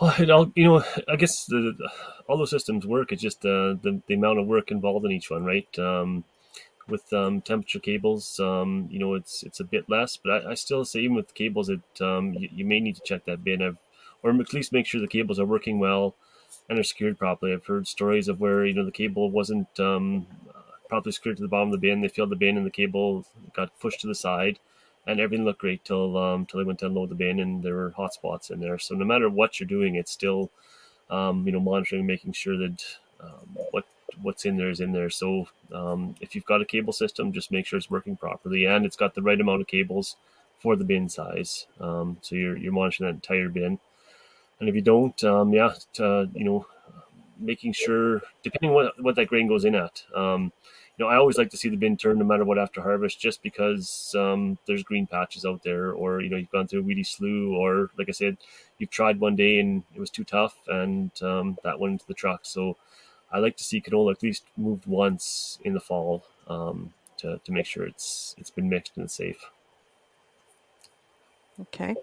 [0.00, 1.76] Well, you know, I guess the,
[2.26, 3.12] all those systems work.
[3.12, 5.78] It's just uh, the the amount of work involved in each one, right?
[5.78, 6.24] Um,
[6.88, 10.54] with um, temperature cables, um, you know, it's it's a bit less, but I, I
[10.54, 13.62] still say even with cables, it um, you, you, may need to check that bin,
[13.62, 13.78] I've,
[14.22, 16.14] or at least make sure the cables are working well
[16.68, 17.52] and are secured properly.
[17.52, 20.26] I've heard stories of where you know the cable wasn't um,
[20.88, 22.00] properly secured to the bottom of the bin.
[22.00, 24.58] They filled the bin and the cable got pushed to the side
[25.06, 27.74] and everything looked great till um, till they went to unload the bin and there
[27.74, 28.78] were hot spots in there.
[28.78, 30.50] So no matter what you're doing, it's still
[31.10, 32.84] um, you know monitoring, making sure that
[33.20, 33.84] um, what
[34.22, 35.10] what's in there is in there.
[35.10, 38.84] So um, if you've got a cable system, just make sure it's working properly and
[38.84, 40.16] it's got the right amount of cables
[40.58, 41.66] for the bin size.
[41.80, 43.78] Um, so you're you're monitoring that entire bin.
[44.60, 46.66] And if you don't, um, yeah, to, you know,
[47.38, 50.04] making sure depending what what that grain goes in at.
[50.14, 50.52] Um,
[50.96, 53.18] you know, I always like to see the bin turned no matter what after harvest,
[53.18, 56.84] just because um, there's green patches out there, or you know, you've gone through a
[56.84, 58.36] weedy slough, or like I said,
[58.78, 62.14] you've tried one day and it was too tough, and um, that went into the
[62.14, 62.40] truck.
[62.44, 62.76] So
[63.32, 67.52] I like to see canola at least moved once in the fall um, to to
[67.52, 69.44] make sure it's it's been mixed and safe.
[71.60, 71.94] Okay.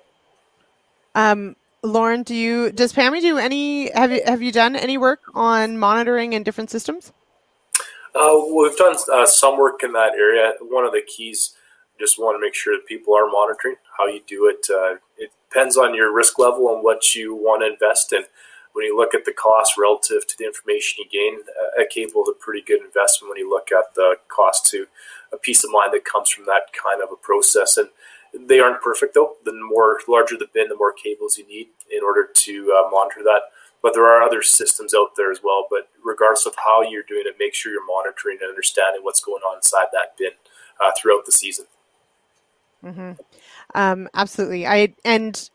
[1.16, 5.22] Um, Lorne, do you does PAMI do any have you have you done any work
[5.34, 7.14] on monitoring in different systems?
[8.16, 10.54] Uh, we've done uh, some work in that area.
[10.62, 11.54] One of the keys,
[12.00, 14.66] just want to make sure that people are monitoring how you do it.
[14.70, 18.24] Uh, it depends on your risk level and what you want to invest in.
[18.74, 22.24] When you look at the cost relative to the information you gain, uh, a cable
[22.24, 24.88] is a pretty good investment when you look at the cost to
[25.34, 27.78] a peace of mind that comes from that kind of a process.
[27.78, 27.90] And
[28.48, 29.36] they aren't perfect though.
[29.44, 33.24] The more larger the bin, the more cables you need in order to uh, monitor
[33.24, 33.42] that
[33.82, 35.68] but there are other systems out there as well.
[35.70, 39.42] But regardless of how you're doing it, make sure you're monitoring and understanding what's going
[39.44, 40.32] on inside that bin
[40.84, 41.66] uh, throughout the season.
[42.84, 43.12] Mm-hmm.
[43.76, 44.66] Um, absolutely.
[44.66, 45.50] I and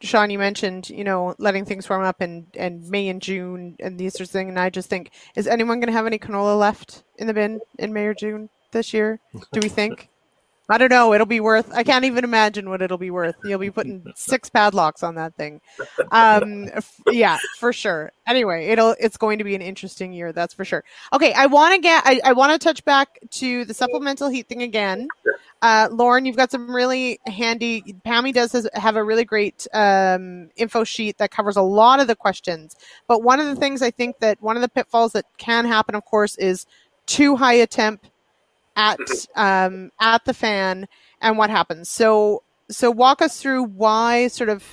[0.00, 3.98] Shawn, you mentioned you know letting things warm up in and May and June and
[3.98, 4.48] these sorts of things.
[4.48, 7.60] And I just think, is anyone going to have any canola left in the bin
[7.78, 9.20] in May or June this year?
[9.52, 10.08] Do we think?
[10.70, 11.12] I don't know.
[11.12, 11.72] It'll be worth.
[11.74, 13.34] I can't even imagine what it'll be worth.
[13.42, 15.60] You'll be putting six padlocks on that thing.
[16.12, 18.12] Um, f- yeah, for sure.
[18.24, 18.94] Anyway, it'll.
[19.00, 20.32] It's going to be an interesting year.
[20.32, 20.84] That's for sure.
[21.12, 22.04] Okay, I want to get.
[22.06, 25.08] I, I want to touch back to the supplemental heat thing again.
[25.62, 27.94] Uh, Lorne, you've got some really handy.
[28.04, 32.06] PAMI does has, have a really great um, info sheet that covers a lot of
[32.06, 32.76] the questions.
[33.06, 35.94] But one of the things I think that one of the pitfalls that can happen,
[35.94, 36.66] of course, is
[37.04, 38.06] too high a temp
[38.74, 38.98] at
[39.36, 40.88] um, at the fan
[41.20, 41.90] and what happens.
[41.90, 44.64] So so walk us through why sort of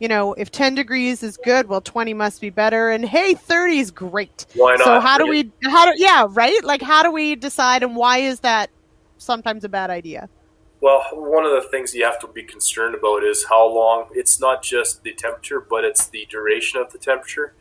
[0.00, 3.78] you know if 10 degrees is good well 20 must be better and hey 30
[3.78, 7.12] is great why not so how do we how do yeah right like how do
[7.12, 8.70] we decide and why is that
[9.18, 10.28] sometimes a bad idea.
[10.80, 14.40] Well one of the things you have to be concerned about is how long it's
[14.40, 17.54] not just the temperature but it's the duration of the temperature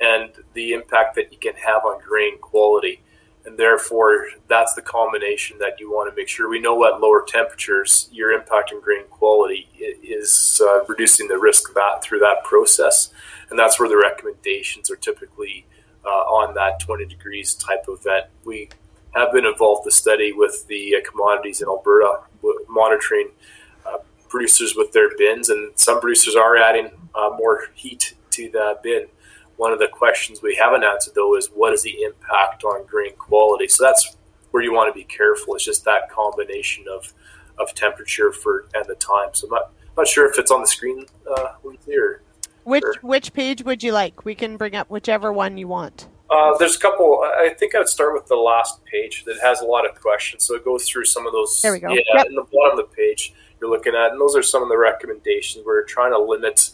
[0.00, 3.02] and the impact that you can have on grain quality.
[3.44, 7.24] And therefore that's the combination that you want to make sure we know at lower
[7.26, 13.10] temperatures your impact on grain quality is uh, reducing the risk that through that process.
[13.48, 15.66] And that's where the recommendations are typically
[16.04, 18.68] uh, on that 20 degrees type of event we
[19.16, 22.20] have been involved in the study with the uh, commodities in alberta
[22.68, 23.30] monitoring
[23.84, 23.98] uh,
[24.28, 29.06] producers with their bins and some producers are adding uh, more heat to the bin
[29.56, 33.14] one of the questions we haven't answered though is what is the impact on grain
[33.16, 33.68] quality?
[33.68, 34.16] So that's
[34.50, 35.54] where you want to be careful.
[35.54, 37.12] It's just that combination of
[37.58, 39.30] of temperature for and the time.
[39.32, 42.22] So I'm not not sure if it's on the screen, uh, Lindsay, or
[42.64, 44.24] which or, which page would you like?
[44.24, 46.08] We can bring up whichever one you want.
[46.28, 47.22] Uh, there's a couple.
[47.22, 50.44] I think I'd start with the last page that has a lot of questions.
[50.44, 51.60] So it goes through some of those.
[51.62, 51.92] There we go.
[51.92, 52.26] Yeah, yep.
[52.26, 54.76] in the bottom of the page you're looking at, and those are some of the
[54.76, 55.64] recommendations.
[55.64, 56.70] We're trying to limit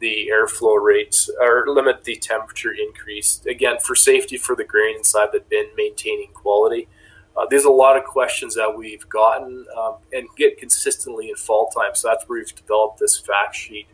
[0.00, 3.44] the airflow rates or limit the temperature increase.
[3.46, 6.88] Again, for safety for the grain inside the bin, maintaining quality.
[7.36, 11.68] Uh, there's a lot of questions that we've gotten um, and get consistently in fall
[11.68, 11.94] time.
[11.94, 13.86] So that's where we've developed this fact sheet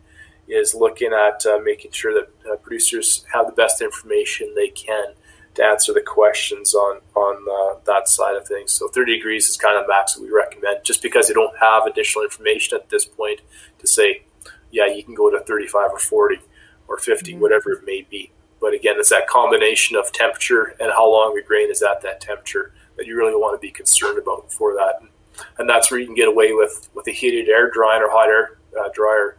[0.47, 5.13] is looking at uh, making sure that uh, producers have the best information they can
[5.53, 8.71] to answer the questions on on uh, that side of things.
[8.71, 11.85] So 30 degrees is kind of max that we recommend, just because they don't have
[11.85, 13.41] additional information at this point
[13.79, 14.23] to say
[14.71, 16.39] yeah, you can go to 35 or 40
[16.87, 17.41] or 50, mm-hmm.
[17.41, 18.31] whatever it may be.
[18.59, 22.21] But again, it's that combination of temperature and how long the grain is at that
[22.21, 24.97] temperature that you really want to be concerned about for that.
[24.99, 25.09] And,
[25.57, 28.29] and that's where you can get away with with a heated air drying or hot
[28.29, 29.37] air uh, dryer.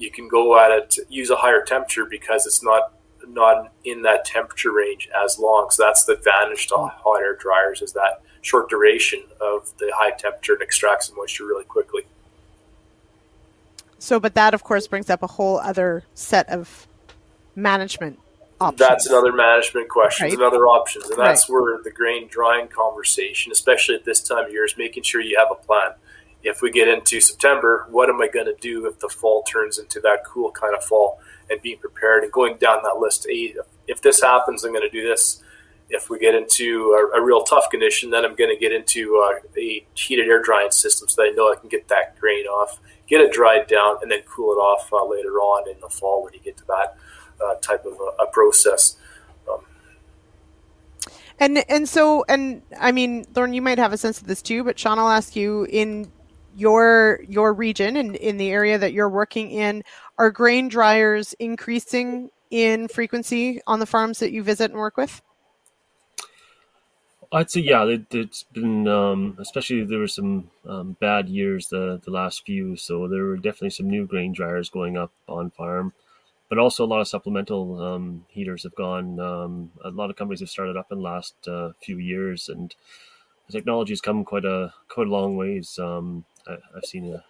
[0.00, 2.94] You can go at it use a higher temperature because it's not
[3.28, 5.68] not in that temperature range as long.
[5.70, 10.12] So that's the advantage to hot air dryers is that short duration of the high
[10.12, 12.04] temperature and extracts the moisture really quickly.
[13.98, 16.88] So, but that of course brings up a whole other set of
[17.54, 18.18] management
[18.58, 18.78] options.
[18.78, 20.34] That's another management question, Right.
[20.38, 21.60] another options, and that's Right.
[21.60, 25.38] where the grain drying conversation, especially at this time of year, is making sure you
[25.38, 25.92] have a plan.
[26.42, 29.78] If we get into September, what am I going to do if the fall turns
[29.78, 31.20] into that cool kind of fall,
[31.50, 33.26] and being prepared and going down that list.
[33.28, 33.54] Hey,
[33.86, 35.42] if this happens, I'm going to do this.
[35.90, 39.16] If we get into a, a real tough condition, then I'm going to get into
[39.18, 42.46] uh, a heated air drying system so that I know I can get that grain
[42.46, 42.78] off,
[43.08, 46.22] get it dried down, and then cool it off uh, later on in the fall
[46.22, 46.96] when you get to that
[47.44, 48.96] uh, type of a, a process.
[49.50, 49.64] Um,
[51.40, 54.62] And and so and I mean, Lorne, you might have a sense of this too,
[54.62, 56.12] but Shawn, I'll ask you in
[56.56, 59.82] your your region and in the area that you're working in,
[60.18, 65.22] are grain dryers increasing in frequency on the farms that you visit and work with?
[67.32, 72.00] I'd say yeah, it, it's been um, especially there were some um, bad years the
[72.04, 75.92] the last few, so there were definitely some new grain dryers going up on farm,
[76.48, 79.20] but also a lot of supplemental um, heaters have gone.
[79.20, 82.74] Um, a lot of companies have started up in the last uh, few years, and
[83.46, 85.78] the technology has come quite a quite a long ways.
[86.50, 87.24] I, I've seen a,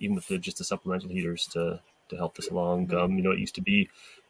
[0.00, 2.94] even with the, just the supplemental heaters to to help this along.
[2.94, 3.88] Um, you know, it used to be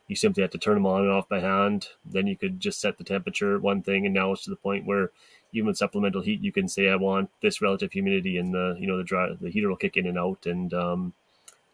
[0.09, 1.89] you simply had to turn them on and off by hand.
[2.05, 4.87] Then you could just set the temperature one thing, and now it's to the point
[4.87, 5.11] where
[5.53, 8.87] even with supplemental heat, you can say I want this relative humidity, and the you
[8.87, 11.13] know the dry the heater will kick in and out, and um,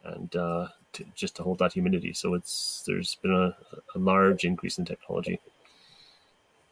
[0.04, 2.12] and uh, to, just to hold that humidity.
[2.12, 3.56] So it's there's been a,
[3.94, 5.40] a large increase in technology.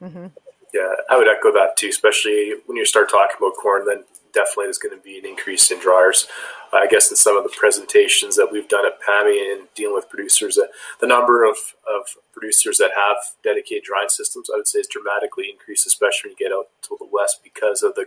[0.02, 0.26] Mm-hmm.
[0.74, 4.66] Yeah, I would echo that too, especially when you start talking about corn, then definitely
[4.66, 6.26] there's going to be an increase in dryers.
[6.72, 10.08] I guess in some of the presentations that we've done at PAMI and dealing with
[10.08, 10.68] producers, uh,
[11.00, 11.56] the number of,
[11.86, 16.36] of producers that have dedicated drying systems, I would say, is dramatically increased, especially when
[16.38, 18.06] you get out to the west because of the,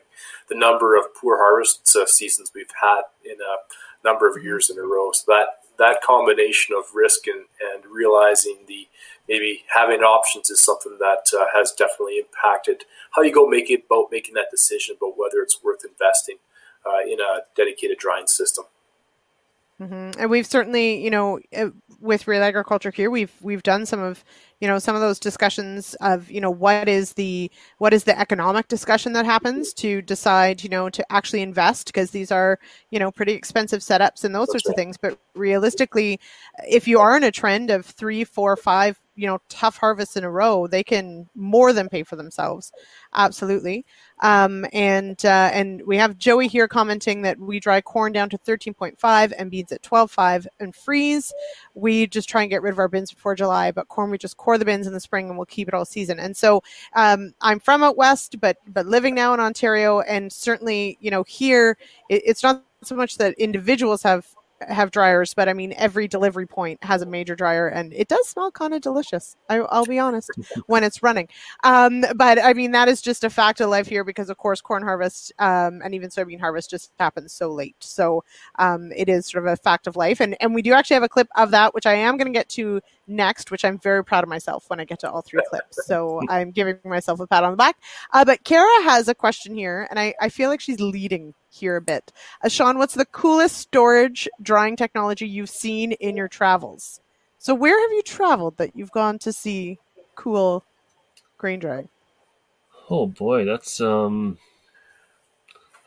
[0.50, 4.80] the number of poor harvest uh, seasons we've had in a number of years in
[4.80, 5.12] a row.
[5.12, 8.88] So that, that combination of risk and, and realizing the
[9.28, 12.84] maybe having options is something that uh, has definitely impacted
[13.16, 16.38] how you go make it about making that decision about whether it's worth investing
[16.86, 18.66] uh, in a dedicated drying system.
[19.82, 20.22] Mm-hmm.
[20.22, 21.68] And we've certainly, you know, uh,
[22.00, 24.24] with real agriculture here, we've we've done some of,
[24.62, 28.18] you know, some of those discussions of, you know, what is the what is the
[28.18, 32.58] economic discussion that happens to decide, you know, to actually invest because these are,
[32.90, 34.96] you know, pretty expensive setups and those sorts of things.
[34.98, 36.22] But realistically,
[36.70, 40.24] if you are in a trend of three, four, five, you know, tough harvests in
[40.24, 42.72] a row, they can more than pay for themselves.
[43.14, 43.86] Absolutely.
[44.22, 48.38] Um, and uh, and we have Joey here commenting that we dry corn down to
[48.38, 51.34] 13.5 and beans at 12.5 and freeze.
[51.74, 54.38] We just try and get rid of our bins before July, but corn we just
[54.38, 56.20] core the bins in the spring and we'll keep it all season.
[56.20, 56.62] And so
[56.94, 61.24] um, I'm from out west, but but living now in Ontario, and certainly you know
[61.24, 61.78] here
[62.10, 64.28] it, it's not so much that individuals have
[64.62, 68.28] have dryers, but I mean every delivery point has a major dryer, and it does
[68.28, 69.36] smell kind of delicious.
[69.50, 70.32] I, I'll be honest
[70.68, 71.28] when it's running.
[71.64, 74.62] Um, but I mean that is just a fact of life here because of course
[74.62, 77.76] corn harvest um, and even soybean harvest just happens so late.
[77.80, 78.24] So
[78.60, 81.04] um, it is sort of a fact of life, and and we do actually have
[81.04, 84.04] a clip of that, which I am going to get to next, which I'm very
[84.04, 85.86] proud of myself when I get to all three clips.
[85.86, 87.78] So I'm giving myself a pat on the back.
[88.14, 91.76] Uh, but Kara has a question here, and I, I feel like she's leading here
[91.78, 92.12] a bit.
[92.44, 97.02] Uh, Shawn, what's the coolest storage drying technology you've seen in your travels?
[97.38, 99.80] So where have you traveled that you've gone to see
[100.16, 100.64] cool
[101.38, 101.90] grain drying?
[102.90, 104.38] Oh boy, that's um.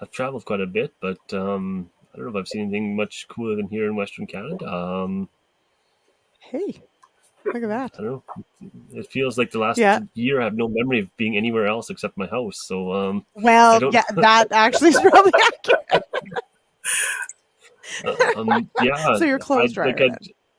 [0.00, 3.26] I've traveled quite a bit, but um, I don't know if I've seen anything much
[3.28, 4.72] cooler than here in Western Canada.
[4.72, 5.28] Um,
[6.38, 6.82] Hey,
[7.54, 7.92] look at that.
[7.98, 8.22] I don't know.
[8.92, 10.00] It feels like the last Yeah.
[10.14, 12.60] year I have no memory of being anywhere else except my house.
[12.66, 16.04] So um, Well, yeah, that actually is probably accurate.
[18.04, 19.14] uh, um, yeah.
[19.18, 20.10] So you're close like dryer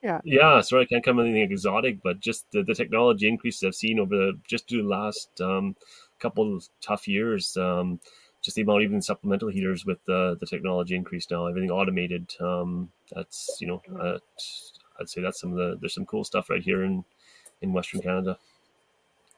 [0.01, 0.21] Yeah.
[0.23, 3.75] Yeah, sorry, I can't come with anything exotic, but just the, the technology increases I've
[3.75, 5.75] seen over the just through the last um,
[6.19, 7.55] couple of tough years.
[7.57, 7.99] Um,
[8.41, 12.31] just the amount, even supplemental heaters with the the technology increase now, everything automated.
[12.39, 14.19] Um, that's you know, uh,
[14.99, 17.03] I'd say that's some of the there's some cool stuff right here in
[17.61, 18.37] in Western Canada.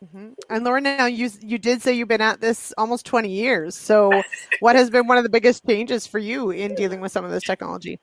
[0.03, 0.33] Mhm.
[0.49, 3.75] And Lorne, now you you did say you've been at this almost 20 years.
[3.75, 4.23] So,
[4.59, 7.31] what has been one of the biggest changes for you in dealing with some of
[7.31, 7.99] this technology?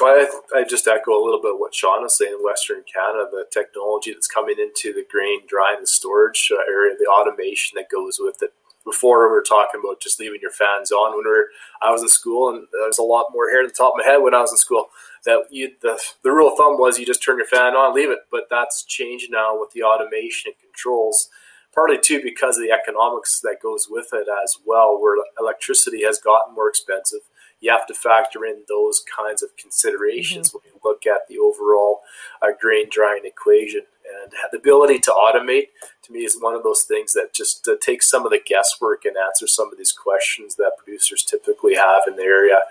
[0.00, 3.46] I, I just echo a little bit what Shawn is saying in Western Canada, the
[3.50, 8.18] technology that's coming into the grain drying and storage uh, area, the automation that goes
[8.20, 8.52] with it.
[8.84, 11.48] before we were talking about just leaving your fans on when we were,
[11.80, 14.04] I was in school and there was a lot more hair on the top of
[14.04, 14.90] my head when I was in school.
[15.24, 18.10] That you, the the rule of thumb was you just turn your fan on, leave
[18.10, 18.20] it.
[18.30, 21.28] But that's changed now with the automation and controls.
[21.74, 26.18] Partly too because of the economics that goes with it as well, where electricity has
[26.18, 27.20] gotten more expensive.
[27.60, 30.58] You have to factor in those kinds of considerations mm-hmm.
[30.58, 32.00] when you look at the overall
[32.42, 33.82] uh, grain drying equation.
[34.22, 35.68] And the ability to automate
[36.02, 39.04] to me is one of those things that just uh, takes some of the guesswork
[39.04, 42.62] and answers some of these questions that producers typically have in the area.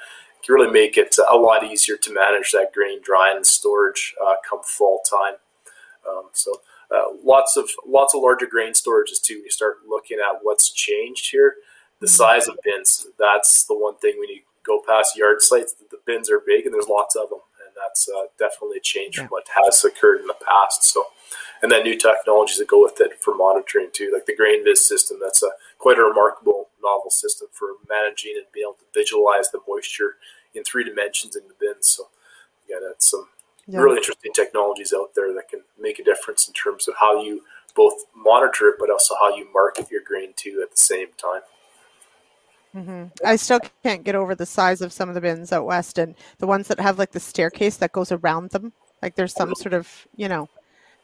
[0.47, 4.61] Really make it a lot easier to manage that grain drying and storage uh, come
[4.63, 5.35] fall time.
[6.07, 6.61] Um, so
[6.93, 9.35] uh, lots of lots of larger grain storages too.
[9.35, 11.55] When you start looking at what's changed here,
[11.99, 12.13] the mm-hmm.
[12.13, 13.07] size of bins.
[13.17, 15.73] That's the one thing when you go past yard sites.
[15.73, 19.17] The bins are big and there's lots of them, and that's uh, definitely a change
[19.17, 19.23] yeah.
[19.23, 20.83] from what has occurred in the past.
[20.83, 21.05] So
[21.61, 25.19] and then new technologies that go with it for monitoring too, like the GrainViz system.
[25.21, 29.59] That's a quite a remarkable novel system for managing and being able to visualize the
[29.67, 30.15] moisture
[30.53, 31.87] in three dimensions in the bins.
[31.87, 32.09] So
[32.69, 33.27] yeah, that's some
[33.67, 33.79] yeah.
[33.79, 37.43] really interesting technologies out there that can make a difference in terms of how you
[37.75, 41.41] both monitor it, but also how you market your grain too at the same time.
[42.75, 43.25] Mm-hmm.
[43.25, 46.15] I still can't get over the size of some of the bins out west, and
[46.37, 48.71] the ones that have like the staircase that goes around them.
[49.01, 50.47] Like there's some sort of you know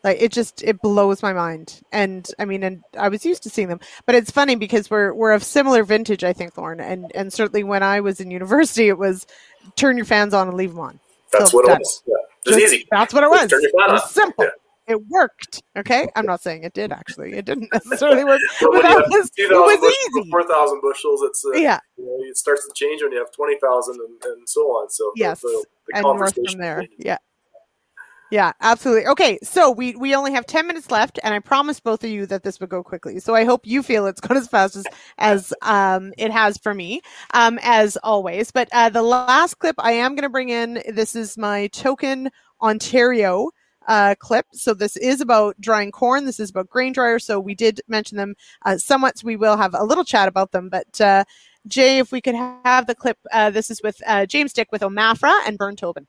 [0.03, 1.81] like it just it blows my mind.
[1.91, 5.13] And I mean, and I was used to seeing them, but it's funny because we're
[5.13, 6.79] we're of similar vintage, I think, Lorne.
[6.79, 9.25] And and certainly when I was in university, it was
[9.75, 10.99] turn your fans on and leave them on.
[11.31, 12.03] That's so what it was.
[12.07, 12.13] Yeah.
[12.45, 12.87] It was easy.
[12.91, 13.49] That's what it was.
[13.49, 14.09] Turn your fan it was on.
[14.09, 14.45] simple.
[14.45, 14.51] Yeah
[14.87, 15.61] it worked.
[15.77, 16.91] Okay, I'm not saying it did.
[16.91, 20.31] Actually, it didn't necessarily work, but, but that was, it was bushels, easy.
[20.31, 21.21] Four thousand bushels.
[21.23, 21.79] It's uh, yeah.
[21.97, 24.89] You know, it starts to change when you have twenty thousand and, and so on.
[24.89, 26.81] So yes, the, the and north from there.
[26.81, 26.97] Changes.
[26.99, 27.17] Yeah,
[28.31, 29.07] yeah, absolutely.
[29.07, 32.25] Okay, so we we only have 10 minutes left and I promised both of you
[32.25, 33.19] that this would go quickly.
[33.19, 34.85] So I hope you feel it's gone as fast as
[35.17, 37.01] as um it has for me.
[37.33, 38.51] Um as always.
[38.51, 42.29] But uh the last clip I am going to bring in this is my token
[42.61, 43.49] Ontario
[43.87, 44.45] uh, clip.
[44.51, 46.25] So this is about drying corn.
[46.25, 47.19] This is about grain dryer.
[47.19, 49.17] So we did mention them uh, somewhat.
[49.17, 50.69] So we will have a little chat about them.
[50.69, 51.23] But uh,
[51.67, 54.81] Jay, if we could have the clip, uh, this is with uh, James Dick with
[54.81, 56.07] Omafra and Burn Tobin.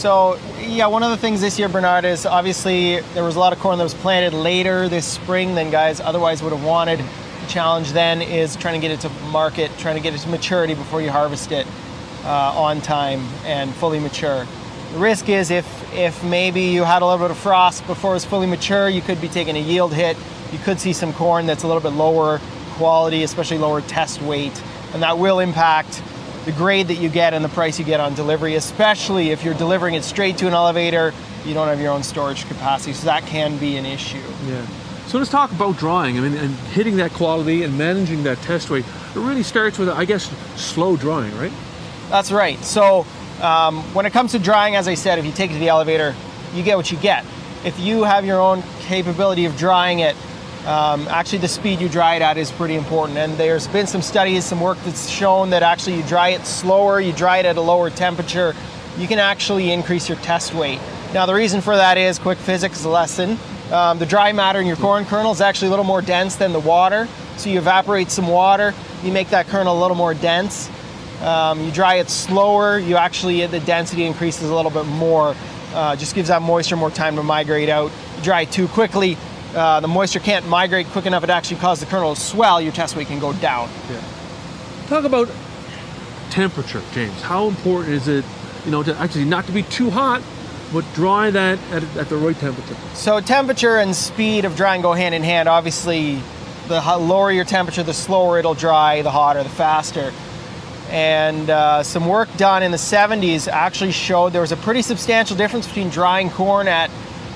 [0.00, 3.52] So, yeah, one of the things this year, Bernard, is obviously there was a lot
[3.52, 7.00] of corn that was planted later this spring than guys otherwise would have wanted.
[7.00, 10.30] The challenge then is trying to get it to market, trying to get it to
[10.30, 11.66] maturity before you harvest it
[12.24, 14.46] uh, on time and fully mature.
[14.94, 18.14] The risk is if, if maybe you had a little bit of frost before it
[18.14, 20.16] was fully mature, you could be taking a yield hit.
[20.50, 22.40] You could see some corn that's a little bit lower
[22.70, 24.62] quality, especially lower test weight,
[24.94, 26.02] and that will impact
[26.44, 29.54] the grade that you get and the price you get on delivery, especially if you're
[29.54, 31.12] delivering it straight to an elevator,
[31.44, 34.22] you don't have your own storage capacity, so that can be an issue.
[34.46, 34.66] Yeah.
[35.06, 36.18] So let's talk about drying.
[36.18, 38.84] I mean, and hitting that quality and managing that test weight.
[38.86, 41.52] It really starts with, I guess, slow drying, right?
[42.10, 42.62] That's right.
[42.64, 43.06] So
[43.42, 45.68] um, when it comes to drying, as I said, if you take it to the
[45.68, 46.14] elevator,
[46.54, 47.24] you get what you get.
[47.64, 50.16] If you have your own capability of drying it
[50.66, 53.18] um, actually, the speed you dry it at is pretty important.
[53.18, 57.00] And there's been some studies, some work that's shown that actually you dry it slower,
[57.00, 58.54] you dry it at a lower temperature,
[58.98, 60.78] you can actually increase your test weight.
[61.14, 63.38] Now, the reason for that is quick physics lesson.
[63.72, 66.52] Um, the dry matter in your corn kernel is actually a little more dense than
[66.52, 67.08] the water.
[67.36, 70.68] So you evaporate some water, you make that kernel a little more dense.
[71.22, 75.34] Um, you dry it slower, you actually, the density increases a little bit more.
[75.72, 77.90] Uh, just gives that moisture more time to migrate out.
[78.16, 79.16] You dry too quickly,
[79.54, 82.72] uh, the moisture can't migrate quick enough, it actually causes the kernel to swell, your
[82.72, 83.68] test weight can go down.
[83.90, 84.02] Yeah.
[84.86, 85.28] Talk about
[86.30, 87.20] temperature, James.
[87.22, 88.24] How important is it,
[88.64, 90.22] you know, to actually not to be too hot,
[90.72, 92.76] but dry that at, at the right temperature?
[92.94, 95.48] So temperature and speed of drying go hand in hand.
[95.48, 96.20] Obviously,
[96.68, 100.12] the lower your temperature, the slower it'll dry, the hotter, the faster.
[100.88, 105.36] And uh, some work done in the 70s actually showed there was a pretty substantial
[105.36, 106.90] difference between drying corn at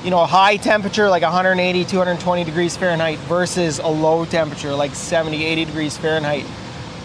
[0.05, 4.95] you know, a high temperature like 180, 220 degrees Fahrenheit versus a low temperature like
[4.95, 6.45] 70, 80 degrees Fahrenheit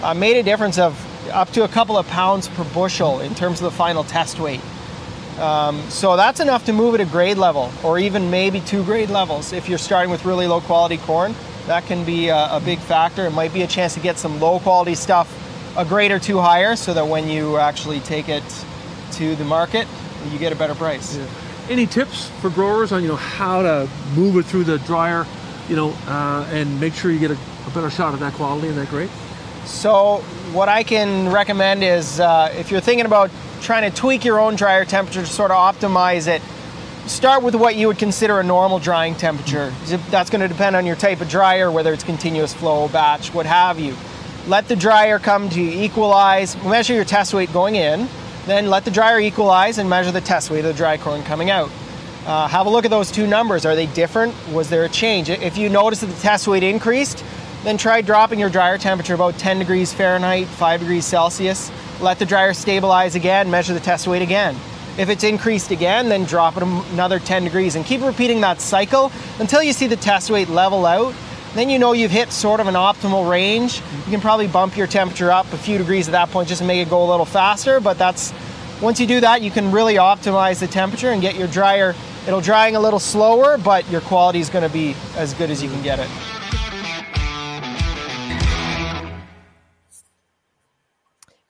[0.03, 0.99] uh, made a difference of
[1.31, 4.59] up to a couple of pounds per bushel in terms of the final test weight.
[5.39, 9.09] Um, so that's enough to move at a grade level or even maybe two grade
[9.09, 9.53] levels.
[9.53, 11.33] If you're starting with really low quality corn,
[11.67, 13.25] that can be a, a big factor.
[13.25, 15.33] It might be a chance to get some low quality stuff
[15.77, 18.43] a grade or two higher so that when you actually take it
[19.13, 19.87] to the market,
[20.29, 21.15] you get a better price.
[21.15, 21.25] Yeah
[21.69, 25.25] any tips for growers on you know how to move it through the dryer,
[25.67, 28.67] you know, uh, and make sure you get a, a, better shot of that quality
[28.67, 29.09] and that grade?
[29.65, 30.17] So
[30.51, 33.29] what I can recommend is uh, if you're thinking about
[33.61, 36.41] trying to tweak your own dryer temperature to sort of optimize it,
[37.07, 39.71] start with what you would consider a normal drying temperature.
[40.09, 43.45] That's going to depend on your type of dryer, whether it's continuous flow, batch, what
[43.45, 43.95] have you.
[44.47, 48.07] Let the dryer come to equalize, measure your test weight going in,
[48.49, 51.49] then let the dryer equalize and measure the test weight of the dry corn coming
[51.49, 51.69] out.
[52.25, 53.65] Uh, have a look at those two numbers.
[53.65, 54.33] Are they different?
[54.51, 55.29] Was there a change?
[55.29, 57.23] If you notice that the test weight increased,
[57.63, 61.71] then try dropping your dryer temperature about 10 degrees Fahrenheit, 5 degrees Celsius.
[61.99, 64.55] Let the dryer stabilize again, measure the test weight again.
[64.97, 69.11] If it's increased again, then drop it another 10 degrees and keep repeating that cycle
[69.39, 71.13] until you see the test weight level out.
[71.55, 73.81] Then you know you've hit sort of an optimal range.
[74.05, 76.67] You can probably bump your temperature up a few degrees at that point just to
[76.67, 78.33] make it go a little faster, but that's
[78.81, 81.95] once you do that, you can really optimize the temperature and get your dryer.
[82.25, 85.61] It'll drying a little slower, but your quality is going to be as good as
[85.61, 86.07] you can get it.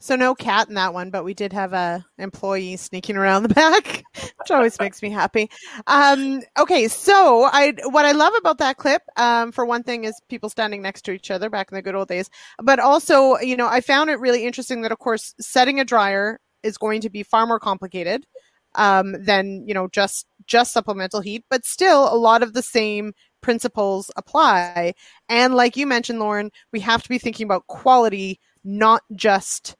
[0.09, 3.49] So no cat in that one, but we did have a employee sneaking around the
[3.53, 5.51] back, which always makes me happy.
[5.85, 10.19] Um, okay, so I what I love about that clip, um, for one thing, is
[10.27, 12.27] people standing next to each other back in the good old days.
[12.57, 16.39] But also, you know, I found it really interesting that, of course, setting a dryer
[16.63, 18.25] is going to be far more complicated
[18.73, 23.13] um, than you know just just supplemental heat, but still a lot of the same
[23.41, 24.95] principles apply.
[25.29, 29.75] And like you mentioned, Lorne, we have to be thinking about quality, not just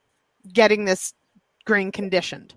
[0.52, 1.14] getting this
[1.64, 2.54] grain conditioned.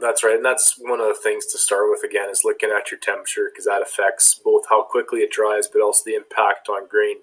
[0.00, 2.02] That's right, and that's one of the things to start with.
[2.02, 5.82] Again, is looking at your temperature because that affects both how quickly it dries, but
[5.82, 7.16] also the impact on grain,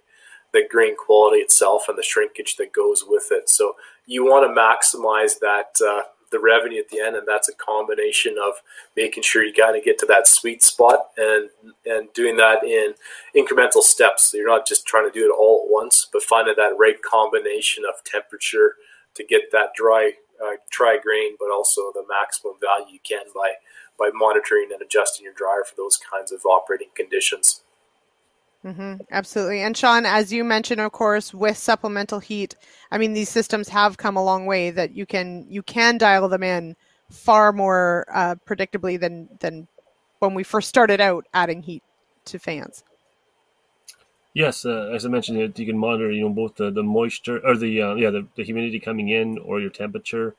[0.54, 3.50] the grain quality itself, and the shrinkage that goes with it.
[3.50, 7.56] So you want to maximize that uh, the revenue at the end, and that's a
[7.56, 8.56] combination of
[8.96, 11.50] making sure you kind of get to that sweet spot and
[11.86, 12.94] and doing that in
[13.36, 14.30] incremental steps.
[14.30, 17.02] So you're not just trying to do it all at once, but finding that right
[17.02, 18.76] combination of temperature
[19.18, 20.56] to get that dry uh,
[21.04, 23.54] grain, but also the maximum value you can by
[24.00, 27.62] by monitoring and adjusting your dryer for those kinds of operating conditions.
[28.64, 29.62] Mm-hmm, absolutely.
[29.62, 32.56] And Shawn, as you mentioned, of course, with supplemental heat,
[32.92, 36.28] I mean, these systems have come a long way that you can you can dial
[36.28, 36.76] them in
[37.10, 39.68] far more uh, predictably than than
[40.20, 41.84] when we first started out adding heat
[42.26, 42.84] to fans.
[44.42, 47.58] Yes, uh, as I mentioned, you can monitor you know both the, the moisture or
[47.58, 50.36] the uh, yeah the, the humidity coming in or your temperature,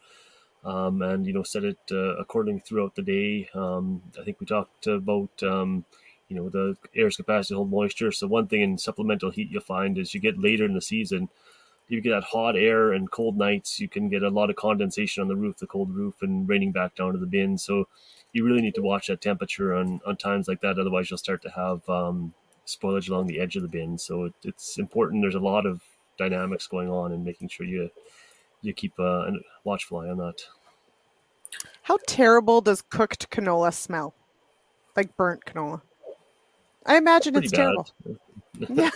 [0.64, 3.48] um, and you know set it uh, accordingly throughout the day.
[3.54, 5.84] Um, I think we talked about um,
[6.28, 8.12] you know the air's capacity to hold moisture.
[8.12, 11.28] So one thing in supplemental heat you'll find is you get later in the season,
[11.88, 13.80] you get that hot air and cold nights.
[13.80, 16.72] You can get a lot of condensation on the roof, the cold roof, and raining
[16.72, 17.58] back down to the bin.
[17.58, 17.88] So
[18.32, 20.78] you really need to watch that temperature on on times like that.
[20.78, 22.34] Otherwise, you'll start to have um,
[22.68, 23.98] spoilage along the edge of the bin.
[23.98, 25.22] So it, it's important.
[25.22, 25.80] There's a lot of
[26.18, 27.90] dynamics going on and making sure you
[28.60, 29.32] you keep uh, a
[29.64, 30.42] watchful eye on that.
[31.82, 34.14] How terrible does cooked canola smell?
[34.96, 35.80] Like burnt canola.
[36.84, 37.86] I imagine it's, it's terrible.
[38.68, 38.90] yeah.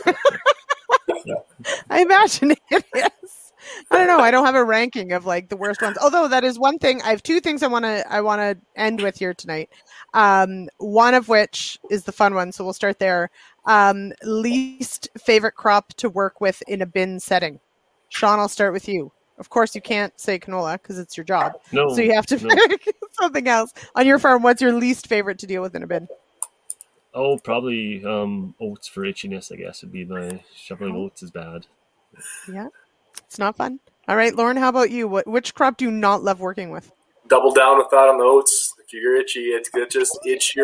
[1.90, 3.52] I imagine it is.
[3.90, 4.18] I don't know.
[4.18, 5.96] I don't have a ranking of like the worst ones.
[5.98, 7.00] Although that is one thing.
[7.02, 9.70] I have two things I want to I want to end with here tonight.
[10.14, 13.30] Um, one of which is the fun one, so we'll start there.
[13.64, 17.60] Um, least favorite crop to work with in a bin setting.
[18.08, 19.12] Shawn, I'll start with you.
[19.38, 21.54] Of course, you can't say canola because it's your job.
[21.72, 22.54] No, so you have to no.
[22.68, 24.42] pick something else on your farm.
[24.42, 26.06] What's your least favorite to deal with in a bin?
[27.14, 29.52] Oh, probably um, oats for itchiness.
[29.52, 31.04] I guess would be my shoveling oh.
[31.04, 31.66] oats is bad.
[32.52, 32.68] Yeah,
[33.24, 33.80] it's not fun.
[34.08, 35.08] All right, Lorne, how about you?
[35.08, 36.92] What which crop do you not love working with?
[37.28, 38.71] Double down with that on the oats.
[38.93, 40.18] You're itchy, it's just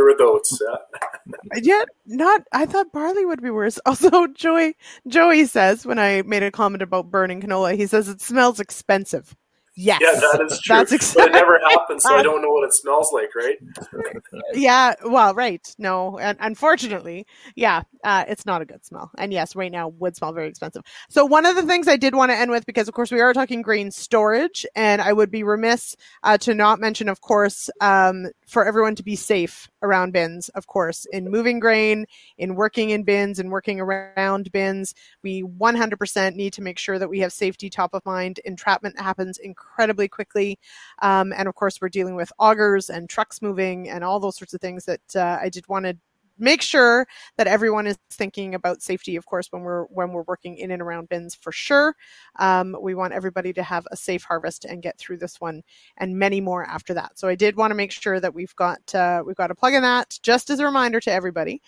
[0.04, 0.60] with oats.
[0.60, 1.58] Yeah.
[1.62, 2.42] yeah, not.
[2.52, 3.78] I thought barley would be worse.
[3.86, 4.76] Also, Joey
[5.06, 9.34] Joey says when I made a comment about burning canola, he says it smells expensive.
[9.80, 10.00] Yes.
[10.02, 10.76] Yeah, that is true.
[10.76, 11.22] That's exactly.
[11.22, 13.58] But it never happens, so I don't know what it smells like, right?
[14.54, 15.72] yeah, well, right.
[15.78, 19.12] No, and unfortunately, yeah, uh, it's not a good smell.
[19.18, 20.82] And yes, right now would smell very expensive.
[21.08, 23.20] So one of the things I did want to end with, because of course we
[23.20, 27.70] are talking grain storage, and I would be remiss uh, to not mention, of course,
[27.80, 32.04] um, for everyone to be safe around bins, of course, in moving grain,
[32.36, 34.92] in working in bins, and working around bins.
[35.22, 38.40] We 100% need to make sure that we have safety top of mind.
[38.44, 39.67] Entrapment happens incredibly
[40.08, 40.58] quickly.
[41.02, 44.54] Um, and of course, we're dealing with augers and trucks moving and all those sorts
[44.54, 45.96] of things that uh, I did want to
[46.38, 47.06] make sure
[47.36, 50.80] that everyone is thinking about safety of course when we're when we're working in and
[50.80, 51.96] around bins for sure.
[52.38, 55.62] Um, we want everybody to have a safe harvest and get through this one
[55.96, 57.18] and many more after that.
[57.18, 59.74] So i did want to make sure that we've got uh, we've got a plug
[59.74, 60.18] in that.
[60.22, 61.60] Just as a reminder to everybody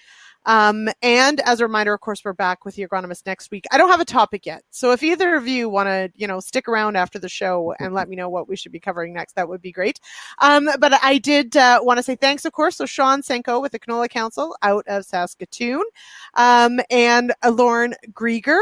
[0.47, 3.67] Um, and as a reminder, of course, we're back with the agronomist next week.
[3.71, 4.63] I don't have a topic yet.
[4.71, 7.95] So if either of you want to, you know, stick around after the show and
[7.95, 10.01] let me know what we should be covering next, that would be great.
[10.39, 12.77] Um, but I did uh, want to say thanks, of course.
[12.77, 15.85] So Shawn Senko with the Canola Council out of Saskatoon
[16.35, 18.61] um, and Lorne Grieger.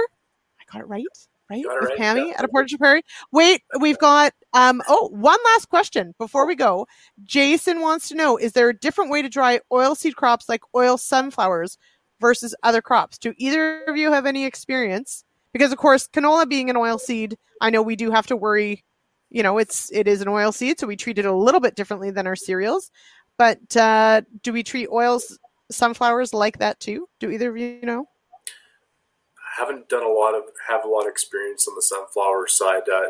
[0.61, 1.05] I got it right
[1.51, 1.65] right?
[1.65, 2.35] With right, PAMI yeah.
[2.39, 3.03] at a Portage Prairie.
[3.33, 6.87] Wait, we've got um oh one last question before we go.
[7.25, 10.97] Jason wants to know: Is there a different way to dry oilseed crops like oil
[10.99, 11.79] sunflowers
[12.21, 13.19] versus other crops?
[13.19, 15.25] Do either of you have any experience?
[15.53, 18.85] Because of course, canola being an oilseed, I know we do have to worry.
[19.31, 22.11] You know, it's it is an oilseed, so we treat it a little bit differently
[22.11, 22.91] than our cereals.
[23.37, 25.39] But uh, do we treat oils
[25.71, 27.09] sunflowers like that too?
[27.21, 28.07] Do either of you know?
[29.59, 32.89] Haven't done a lot of have a lot of experience on the sunflower side.
[32.89, 33.09] Uh,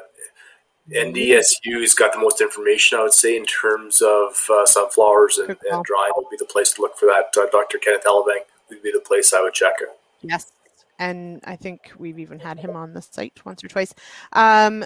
[0.90, 5.84] NDSU's got the most information, I would say, in terms of uh, sunflowers and, and
[5.84, 7.26] drying would be the place to look for that.
[7.38, 7.76] Uh, Dr.
[7.76, 8.40] Kenneth Hellevang
[8.70, 9.88] would be the place I would check it.
[10.22, 10.50] Yes,
[10.98, 13.94] and I think we've even had him on the site once or twice.
[14.32, 14.84] Um,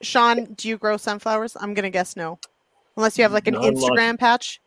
[0.00, 1.56] Shawn, do you grow sunflowers?
[1.60, 2.40] I'm gonna guess no,
[2.96, 4.60] unless you have like an Not Instagram patch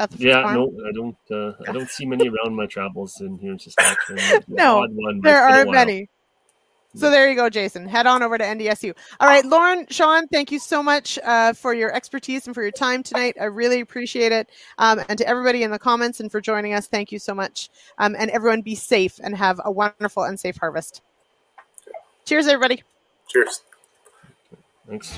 [0.00, 0.54] at the yeah, farm?
[0.54, 1.16] no, I don't.
[1.30, 4.44] Uh, I don't see many around my travels in here in Saskatchewan.
[4.48, 6.08] no, one, there aren't many.
[6.96, 7.86] So there you go, Jason.
[7.86, 8.92] Head on over to NDSU.
[9.20, 12.72] All right, Lorne, Shawn, thank you so much uh, for your expertise and for your
[12.72, 13.36] time tonight.
[13.40, 14.48] I really appreciate it.
[14.76, 17.70] Um, and to everybody in the comments and for joining us, thank you so much.
[17.98, 21.00] Um, and everyone, be safe and have a wonderful and safe harvest.
[22.24, 22.82] Cheers, everybody.
[23.28, 23.62] Cheers.
[24.88, 25.16] Thanks.